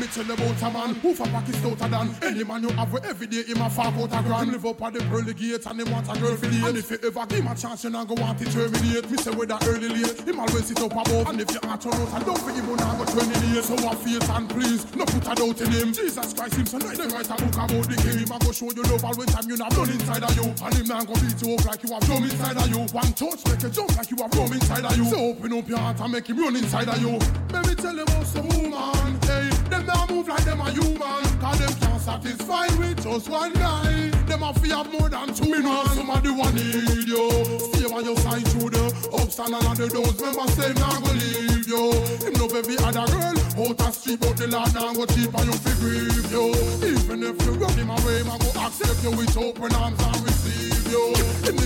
You 0.05 0.21
about 0.21 0.61
a 0.61 0.69
man 0.69 0.93
who 1.01 1.15
for 1.15 1.25
pockets 1.27 1.65
outer 1.65 1.89
than 1.89 2.15
any 2.21 2.43
man 2.43 2.61
you 2.61 2.69
have 2.69 2.93
with 2.93 3.05
every 3.05 3.25
day 3.25 3.41
him 3.41 3.59
a 3.59 3.69
fuck 3.69 3.95
out 3.95 4.13
a 4.13 4.21
grand. 4.21 4.47
Him 4.47 4.53
live 4.53 4.65
up 4.67 4.81
at 4.83 4.93
the 4.93 4.99
pearly 5.09 5.33
gate 5.33 5.65
and 5.65 5.81
him 5.81 5.91
want 5.91 6.05
a 6.05 6.13
girl 6.21 6.37
for 6.37 6.45
the 6.45 6.61
And 6.61 6.77
if 6.77 6.91
you 6.91 6.99
ever 7.01 7.25
give 7.25 7.39
him 7.39 7.47
a 7.47 7.55
chance, 7.55 7.83
you 7.83 7.89
not 7.89 8.07
go 8.07 8.13
want 8.13 8.37
to 8.37 8.45
terminate. 8.45 9.09
Me 9.09 9.17
say 9.17 9.33
whether 9.33 9.57
early 9.65 9.89
late, 9.89 10.21
him 10.21 10.39
always 10.39 10.69
sit 10.69 10.79
up 10.79 10.93
above. 10.93 11.25
And 11.25 11.41
if 11.41 11.49
you 11.49 11.59
ask 11.63 11.89
turn 11.89 11.97
out 11.97 12.13
and 12.13 12.25
don't 12.25 12.37
for 12.37 12.51
him, 12.53 12.69
you 12.69 12.75
not 12.77 12.97
go 13.01 13.05
terminate. 13.09 13.63
So 13.65 13.75
I 13.81 13.95
feel 13.97 14.23
and 14.29 14.45
please, 14.45 14.85
no 14.95 15.05
put 15.09 15.25
a 15.25 15.33
doubt 15.33 15.61
in 15.65 15.71
him. 15.73 15.89
Jesus 15.89 16.33
Christ, 16.37 16.53
him 16.53 16.65
so. 16.69 16.77
They 16.77 17.07
write 17.09 17.25
a 17.25 17.35
book 17.41 17.57
about 17.57 17.85
the 17.89 17.97
game. 17.97 18.29
I 18.29 18.37
go 18.37 18.51
show 18.53 18.69
you 18.69 18.83
love 18.85 19.03
all 19.03 19.15
when 19.17 19.27
time 19.27 19.49
you 19.49 19.57
not 19.57 19.71
done 19.73 19.89
inside 19.89 20.21
of 20.21 20.35
you. 20.37 20.53
And 20.53 20.73
him 20.77 20.85
not 20.85 21.07
go 21.09 21.17
beat 21.17 21.41
you 21.41 21.57
up 21.57 21.65
like 21.65 21.81
you 21.81 21.89
have 21.91 22.05
drum 22.05 22.23
inside 22.29 22.57
of 22.61 22.69
you. 22.69 22.85
One 22.93 23.11
touch 23.17 23.41
make 23.49 23.63
you 23.65 23.73
jump 23.73 23.89
like 23.97 24.11
you 24.13 24.21
have 24.21 24.33
rum 24.37 24.53
inside 24.53 24.85
of 24.85 24.95
you. 24.95 25.05
So 25.09 25.33
open 25.33 25.49
up 25.49 25.67
your 25.67 25.81
heart 25.81 25.99
and 25.99 26.11
make 26.13 26.29
him 26.29 26.37
run 26.37 26.55
inside 26.55 26.93
of 26.93 27.01
you. 27.01 27.17
Let 27.49 27.65
me 27.65 27.73
tell 27.73 27.95
you 27.95 28.05
about 28.05 28.27
some 28.29 28.47
woman, 28.53 29.17
hey. 29.25 29.54
Them 29.75 29.87
not 29.87 30.09
move 30.09 30.27
like 30.29 30.45
them 30.45 30.61
a 30.61 30.71
human 30.71 31.23
Cause 31.43 31.59
them 31.59 31.73
can't 31.81 32.01
satisfy 32.01 32.67
with 32.77 33.03
just 33.03 33.27
one 33.27 33.51
guy. 33.51 34.09
Them 34.25 34.43
a 34.43 34.53
fi 34.53 34.69
have 34.69 34.89
more 34.89 35.09
than 35.09 35.33
two 35.33 35.61
man 35.61 35.85
Somebody 35.87 36.29
want 36.29 36.55
need 36.55 37.07
you. 37.09 37.29
Stay 37.59 37.83
on 37.93 38.05
your 38.05 38.15
side 38.19 38.47
through 38.47 38.69
the 38.69 38.85
ups 39.19 39.37
and 39.37 39.53
all 39.53 39.67
of 39.67 39.75
the 39.77 39.89
downs. 39.89 40.15
Remember 40.15 40.47
say 40.55 40.71
not 40.79 41.03
go 41.03 41.11
leave 41.11 41.67
you. 41.67 41.91
Him 42.23 42.33
no 42.39 42.47
baby 42.47 42.77
other 42.87 43.05
girl 43.11 43.35
Out 43.67 43.81
a 43.81 43.91
street 43.91 44.21
but 44.21 44.37
the 44.37 44.47
lad 44.47 44.73
now 44.73 44.93
go 44.93 45.05
cheap 45.07 45.35
and 45.35 45.45
you 45.45 45.59
fi 45.59 45.73
grieve 45.83 46.31
you. 46.31 46.55
Even 46.79 47.23
if 47.23 47.35
you 47.45 47.51
run 47.59 47.75
him 47.75 47.89
away 47.89 48.23
Man 48.23 48.39
go 48.39 48.49
accept 48.63 49.03
you 49.03 49.11
with 49.11 49.35
open 49.35 49.75
arms 49.75 49.99
and 49.99 50.23
receive 50.23 50.34
and 50.95 51.59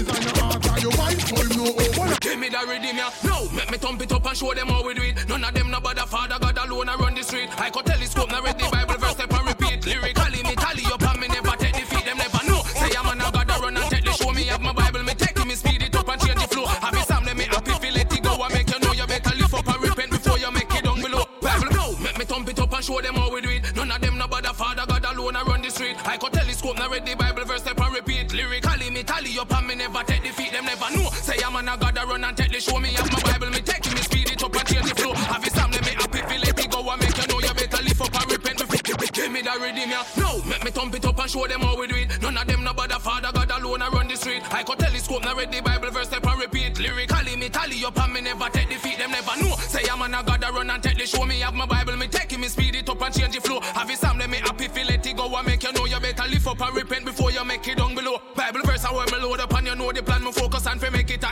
Give 2.22 2.40
me 2.40 2.50
the 2.50 2.60
rhythm, 2.68 2.98
yeah. 2.98 3.12
No, 3.24 3.50
make 3.52 3.72
me 3.72 3.78
thump 3.78 4.02
it 4.02 4.12
up 4.12 4.26
and 4.26 4.38
show 4.38 4.54
them 4.54 4.68
how 4.68 4.86
we 4.86 4.94
do 4.94 5.02
it. 5.02 5.28
None 5.28 5.44
of 5.44 5.54
them 5.54 5.72
no 5.72 5.80
bother 5.80 6.06
father, 6.06 6.38
God 6.40 6.58
alone 6.58 6.90
I 6.90 6.96
run 6.96 7.16
the 7.16 7.24
street. 7.24 7.50
I 7.58 7.70
could 7.70 7.86
telescope, 7.86 8.30
now 8.30 8.42
read 8.42 8.60
the 8.60 8.70
Bible 8.72 8.98
verse, 8.98 9.12
step 9.12 9.34
and 9.34 9.48
repeat. 9.48 9.86
Lyrically, 9.86 10.44
me 10.44 10.56
tally 10.56 10.84
up 10.86 11.02
and 11.02 11.20
me 11.20 11.28
never 11.28 11.56
take 11.58 11.74
defeat. 11.74 12.06
Them 12.06 12.18
never 12.18 12.46
know. 12.48 12.62
Say 12.64 12.96
I'm 12.98 13.08
an 13.08 13.20
God, 13.20 13.50
I 13.50 13.60
run 13.60 13.78
and 13.78 13.92
take 13.92 14.06
the 14.06 14.12
show. 14.12 14.32
Me 14.32 14.44
have 14.46 14.62
my 14.62 14.74
Bible, 14.74 15.04
me 15.04 15.14
take 15.14 15.38
it, 15.38 15.46
me 15.48 15.56
speed 15.56 15.84
it 15.84 15.96
up 15.96 16.08
and 16.10 16.22
change 16.22 16.42
the 16.42 16.48
flow. 16.48 16.66
Have 16.66 16.94
me 16.94 17.02
Sam, 17.02 17.24
let 17.26 17.38
me 17.38 17.44
happy, 17.44 17.72
feel 17.72 17.94
let 17.94 18.14
it 18.14 18.24
go. 18.24 18.34
I 18.42 18.50
make 18.54 18.70
you 18.70 18.80
know 18.80 18.94
you 18.94 19.08
better 19.08 19.36
lift 19.36 19.54
up 19.54 19.68
and 19.68 19.82
repent 19.82 20.12
before 20.12 20.38
you 20.38 20.52
make 20.52 20.74
it 20.74 20.84
down 20.84 21.02
below. 21.02 21.26
Bible, 21.42 21.68
no, 21.72 21.98
make 22.00 22.18
me 22.18 22.26
thump 22.26 22.50
it 22.50 22.60
up 22.60 22.74
and 22.74 22.84
show 22.84 23.02
them 23.02 23.16
how 23.16 23.32
we 23.32 23.42
do 23.42 23.50
it. 23.50 23.76
None 23.76 23.92
of 23.92 24.02
them 24.02 24.18
no 24.18 24.28
bother 24.28 24.54
father, 24.54 24.86
God 24.88 25.06
alone 25.06 25.36
I 25.36 25.44
run 25.44 25.62
the 25.62 25.70
street. 25.70 25.96
I 26.06 26.18
could 26.18 26.34
telescope, 26.34 26.78
now 26.78 26.90
read 26.90 27.06
the 27.06 27.16
the 32.60 32.72
show. 32.72 32.80
Me 32.80 32.90
have 32.94 33.12
my 33.12 33.22
Bible, 33.22 33.50
me 33.50 33.62
take 33.62 33.86
it, 33.86 33.94
me 33.94 34.02
speed 34.02 34.30
it 34.32 34.44
up 34.44 34.56
and 34.56 34.68
change 34.68 34.90
the 34.90 34.96
flow. 34.96 35.14
Have 35.14 35.46
it 35.46 35.54
Sam, 35.54 35.72
let 35.72 35.86
me 35.86 35.92
happy, 35.92 36.20
feel 36.20 36.42
let 36.42 36.60
it 36.60 36.72
go. 36.72 36.90
I 36.90 36.96
make 36.98 37.18
you 37.18 37.28
know 37.28 37.40
you 37.40 37.54
better 37.54 37.84
lift 37.84 38.02
up 38.02 38.16
and 38.16 38.32
repent 38.32 38.60
Give 39.20 39.34
me 39.34 39.42
the 39.42 39.52
rhythm, 39.60 39.90
yeah. 39.90 40.06
No, 40.18 40.42
make 40.44 40.64
me 40.64 40.72
thump 40.72 40.96
it 40.96 41.06
up 41.06 41.20
and 41.20 41.30
show 41.30 41.46
them 41.46 41.60
how 41.60 41.78
we 41.78 41.88
do 41.88 41.96
it. 41.96 42.22
None 42.22 42.38
of 42.38 42.48
them 42.48 42.64
no 42.64 42.74
bother 42.74 43.00
father, 43.00 43.32
God 43.34 43.52
alone 43.52 43.82
I 43.82 43.90
run 43.90 44.08
the 44.08 44.16
street. 44.16 44.42
I 44.50 44.64
could 44.64 44.80
telescope, 44.80 45.24
now 45.24 45.36
read 45.36 45.52
the 45.52 45.62
Bible 45.62 45.92
verse, 45.92 46.08
step 46.08 46.26
and 46.26 46.40
repeat. 46.40 46.80
Lyrically, 46.80 47.36
me 47.36 47.50
tally 47.50 47.84
up 47.84 48.00
and 48.00 48.14
me 48.14 48.22
never 48.22 48.48
take 48.50 48.70
defeat. 48.70 48.98
Them 48.98 49.12
never 49.12 49.36
know. 49.44 49.56
Say 49.58 49.84
I'm 49.92 50.02
an 50.02 50.14
a 50.14 50.24
God, 50.24 50.42
I 50.42 50.52
run 50.52 50.70
and 50.70 50.82
take 50.82 50.98
the 50.98 51.06
show. 51.06 51.26
Me 51.26 51.40
have 51.42 51.54
my 51.54 51.66
Bible, 51.66 51.98
me 51.98 52.08
take 52.08 52.32
it, 52.32 52.40
me 52.40 52.48
speed 52.48 52.76
it 52.76 52.90
up 52.90 53.02
and 53.02 53.14
change 53.14 53.36
the 53.36 53.42
flow. 53.42 53.60
Have 53.60 53.90
it 53.90 53.98
Sam, 53.98 54.18
let 54.18 54.30
me 54.30 54.38
happy, 54.38 54.70
feel 54.70 54.88
let 54.88 55.06
it 55.06 55.18
go. 55.18 55.36
I 55.36 55.42
make 55.42 55.64
you 55.64 55.74
know 55.74 55.86
you 55.86 56.00
better 56.00 56.28
lift 56.30 56.48
up 56.48 56.62
and 56.62 56.76
repent 56.76 57.06
before 57.06 57.32
you 57.32 57.44
make 57.44 57.68
it 57.68 57.78
down 57.78 57.96
below. 57.96 58.22
Bible 58.36 58.62
verse, 58.64 58.86
I 58.86 58.94
want 58.94 59.12
me 59.12 59.20
load 59.20 59.42
up 59.42 59.54
and 59.54 59.68
you 59.68 59.76
know 59.76 59.92
the 59.92 60.02
plan. 60.02 60.24
Me 60.24 60.32
focus 60.32 60.66
and 60.66 60.80
fi 60.80 60.90
make 60.90 61.12
it 61.12 61.24
a 61.24 61.28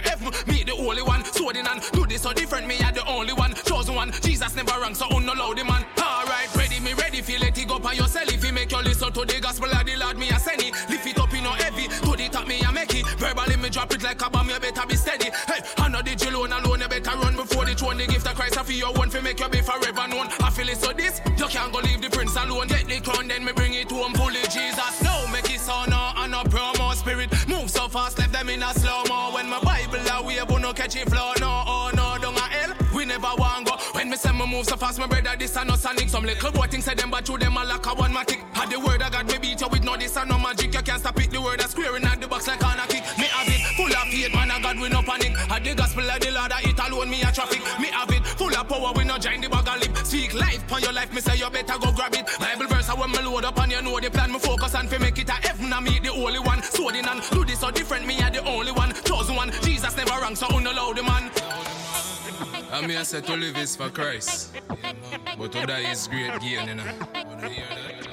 never 4.57 4.81
wrong, 4.81 4.95
so 4.95 5.05
uno 5.15 5.33
loud 5.33 5.57
the 5.57 5.63
man. 5.63 5.85
Alright, 6.01 6.53
ready, 6.55 6.79
me 6.79 6.93
ready, 6.93 7.21
feel 7.21 7.39
let 7.39 7.57
it 7.57 7.67
go 7.67 7.77
by 7.77 7.93
yourself. 7.93 8.27
If 8.33 8.43
you 8.43 8.51
make 8.51 8.71
you 8.71 8.81
listen 8.81 9.13
to 9.13 9.23
the 9.23 9.39
gospel 9.39 9.69
of 9.69 9.85
the 9.85 9.95
Lord, 9.95 10.17
me 10.17 10.29
a 10.29 10.39
send 10.39 10.61
it. 10.61 10.73
Lift 10.89 11.05
it 11.05 11.19
up 11.19 11.31
in 11.33 11.43
no 11.43 11.51
heavy, 11.51 11.87
to 11.87 12.11
the 12.17 12.27
top 12.29 12.47
me 12.47 12.59
a 12.61 12.71
make 12.71 12.93
it. 12.95 13.05
Verbally 13.21 13.55
me 13.57 13.69
drop 13.69 13.93
it 13.93 14.01
like 14.01 14.19
a 14.19 14.29
bomb, 14.29 14.49
you 14.49 14.59
better 14.59 14.85
be 14.87 14.95
steady. 14.95 15.29
Hey, 15.45 15.61
I 15.77 15.87
know 15.89 16.01
the 16.01 16.15
jail 16.15 16.35
alone, 16.35 16.53
alone, 16.53 16.81
you 16.81 16.87
better 16.89 17.15
run 17.17 17.35
before 17.35 17.65
the 17.65 17.75
throne. 17.75 17.97
The 17.97 18.07
gift 18.07 18.25
of 18.25 18.35
Christ, 18.35 18.57
I 18.57 18.63
feel 18.63 18.77
your 18.77 18.93
one, 18.93 19.09
fi 19.09 19.21
make 19.21 19.39
you 19.39 19.47
be 19.47 19.61
forever 19.61 20.07
known. 20.07 20.27
I 20.41 20.49
feel 20.49 20.69
it 20.69 20.77
so 20.77 20.91
this, 20.91 21.21
you 21.37 21.45
can't 21.45 21.71
go 21.71 21.79
leave 21.79 22.01
the 22.01 22.09
prince 22.09 22.35
alone. 22.35 22.67
Get 22.67 22.87
the 22.87 22.99
crown, 22.99 23.27
then 23.27 23.45
me 23.45 23.51
bring 23.53 23.75
it 23.75 23.91
home 23.91 24.13
fully. 24.13 24.41
Jesus, 24.49 25.01
no, 25.03 25.27
make 25.31 25.53
it 25.53 25.61
sound 25.61 25.91
no, 25.91 26.13
and 26.17 26.31
no 26.31 26.41
promo 26.49 26.95
spirit. 26.95 27.29
Move 27.47 27.69
so 27.69 27.87
fast, 27.87 28.17
left 28.17 28.33
them 28.33 28.49
in 28.49 28.63
a 28.63 28.73
slow 28.73 29.03
mo. 29.07 29.35
When 29.35 29.49
my 29.49 29.59
Bible 29.61 30.01
a 30.01 30.23
wave, 30.25 30.49
no 30.49 30.73
catch 30.73 30.95
it 30.95 31.07
flow, 31.09 31.33
move 34.47 34.65
so 34.65 34.75
fast, 34.75 34.99
my 34.99 35.07
brother, 35.07 35.35
this 35.37 35.55
and 35.57 35.69
no 35.69 35.75
sonic. 35.75 36.09
Some 36.09 36.23
little 36.23 36.51
boy 36.51 36.67
things 36.67 36.85
say 36.85 36.95
them, 36.95 37.11
but 37.11 37.25
to 37.25 37.37
them 37.37 37.57
I 37.57 37.63
like 37.63 37.85
a 37.85 37.93
one 37.93 38.13
matic. 38.13 38.39
Had 38.55 38.71
the 38.71 38.79
word 38.79 39.01
I 39.01 39.09
got 39.09 39.27
me 39.27 39.37
beat 39.37 39.61
you 39.61 39.67
with 39.67 39.83
no 39.83 39.95
this 39.97 40.17
and 40.17 40.29
no 40.29 40.37
magic. 40.37 40.73
You 40.73 40.81
can't 40.81 40.99
stop 40.99 41.19
it. 41.19 41.31
The 41.31 41.41
word 41.41 41.61
I 41.61 41.65
squaring 41.65 42.03
at 42.05 42.21
the 42.21 42.27
box 42.27 42.47
like 42.47 42.63
on 42.63 42.79
a 42.79 42.87
kick. 42.87 43.03
Me 43.17 43.25
have 43.25 43.47
it 43.47 43.61
full 43.75 43.91
of 43.91 44.07
faith, 44.09 44.33
man. 44.33 44.51
I 44.51 44.61
God 44.61 44.79
we 44.79 44.89
no 44.89 45.01
panic. 45.01 45.35
Had 45.35 45.63
the 45.63 45.75
gospel 45.75 46.09
of 46.09 46.19
the 46.19 46.31
Lord, 46.31 46.51
I 46.51 46.61
it 46.61 46.79
alone 46.79 47.09
me 47.09 47.21
a 47.21 47.31
traffic. 47.31 47.61
Me 47.79 47.87
have 47.87 48.11
it 48.11 48.25
full 48.25 48.53
of 48.53 48.67
power, 48.67 48.93
we 48.95 49.03
no 49.03 49.17
join 49.17 49.41
the 49.41 49.49
bag 49.49 49.67
of 49.67 49.79
lip. 49.79 49.95
Speak 50.05 50.33
life 50.33 50.71
on 50.71 50.81
your 50.81 50.93
life, 50.93 51.13
me 51.13 51.21
say 51.21 51.37
you 51.37 51.49
better 51.49 51.77
go 51.79 51.91
grab 51.91 52.13
it. 52.15 52.25
Bible 52.39 52.67
verse 52.67 52.89
I 52.89 52.95
when 52.95 53.11
me 53.11 53.19
load 53.21 53.45
up 53.45 53.59
and 53.59 53.71
you 53.71 53.81
know 53.81 53.99
the 53.99 54.09
plan. 54.09 54.31
Me 54.31 54.39
focus 54.39 54.75
and 54.75 54.89
fi 54.89 54.97
make 54.97 55.17
it 55.17 55.29
a 55.29 55.33
heaven. 55.33 55.73
I 55.73 55.79
meet 55.81 56.03
the 56.03 56.11
only 56.11 56.39
one. 56.39 56.61
So 56.63 56.89
in 56.89 57.07
and 57.07 57.21
do 57.31 57.43
this 57.45 57.59
so 57.59 57.71
different. 57.71 58.05
Me 58.05 58.21
are 58.21 58.31
the 58.31 58.43
only 58.45 58.71
one, 58.71 58.93
chosen 59.03 59.35
one. 59.35 59.51
Jesus 59.61 59.95
never 59.97 60.19
wrong, 60.21 60.35
so 60.35 60.47
unallow 60.47 60.95
the 60.95 61.03
man. 61.03 61.31
I 62.87 62.89
mean, 62.89 62.99
I 62.99 63.03
said 63.03 63.25
to 63.25 63.35
live 63.35 63.57
is 63.57 63.75
for 63.75 63.89
Christ. 63.89 64.55
But 65.37 65.51
to 65.51 65.65
die 65.65 65.91
is 65.91 66.07
great 66.07 66.39
gain, 66.39 66.69
you 66.69 66.75
know. 66.75 66.85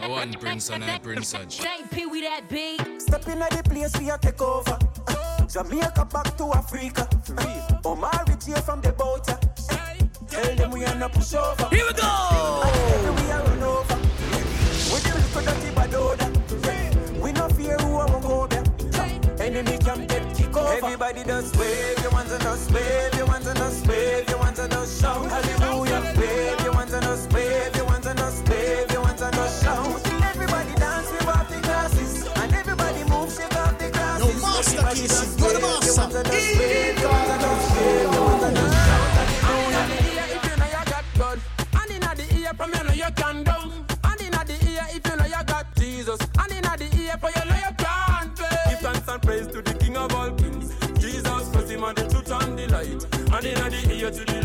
I 0.03 0.09
want 0.09 0.35
uh, 0.35 0.39
prince 0.41 0.69
and 0.69 0.83
I 0.83 0.99
prince 0.99 1.29
such. 1.29 1.61
Pee 1.93 2.07
Wee 2.07 2.23
that 2.23 2.49
big. 2.49 3.01
Step 3.01 3.25
in 3.29 3.39
the 3.39 3.63
place 3.71 3.97
we 4.01 4.11
a 4.11 4.19
take 4.19 4.43
over. 4.43 4.77
Jamaica 5.49 6.09
back 6.13 6.37
to 6.39 6.53
Africa. 6.53 7.09
Omari 7.87 8.35
J 8.45 8.55
from 8.63 8.81
the 8.81 8.91
boat. 8.91 9.25
Tell 10.29 10.57
them 10.57 10.73
we 10.73 10.85
are 10.85 10.97
not 10.97 11.13
push 11.13 11.35
over. 11.35 11.69
Here 11.69 11.87
we 11.87 11.93
go. 11.93 13.24
Everybody 20.85 21.25
does 21.25 21.51
wave, 21.57 21.99
you 22.03 22.11
want 22.11 22.29
to 22.29 22.39
just 22.39 22.71
wave, 22.71 23.15
you 23.17 23.25
want 23.25 23.43
to 23.45 23.55
just 23.55 23.87
wave, 23.87 24.29
you 24.29 24.37
want 24.37 24.55
to 24.57 24.69
just 24.69 25.01
shout. 25.01 25.31
Hallelujah, 25.31 26.13
wave, 26.17 26.61
you 26.61 26.73
want 26.73 26.91
to 26.91 27.01
just 27.01 27.33
wave, 27.33 27.75
you 27.75 27.87
want 27.87 28.05
to 28.05 28.13
just 28.15 28.47
wave, 28.49 28.93
you 28.93 29.01
want 29.01 29.17
to 29.19 29.31
just 29.33 29.65
shout. 29.65 30.07
Everybody 30.07 30.75
dance, 30.75 31.09
off 31.27 31.49
the 31.49 31.61
glasses, 31.63 32.27
and 32.37 32.53
everybody 32.53 33.03
move, 33.05 33.33
shake 33.33 33.57
off 33.57 33.79
the 33.79 33.89
glasses. 33.91 34.35
Yo, 34.35 34.41
Master 34.43 34.83
Casey, 34.83 35.07
just 35.09 35.41
you're 35.41 35.53
the 35.53 35.61
to 54.15 54.25
the 54.27 54.44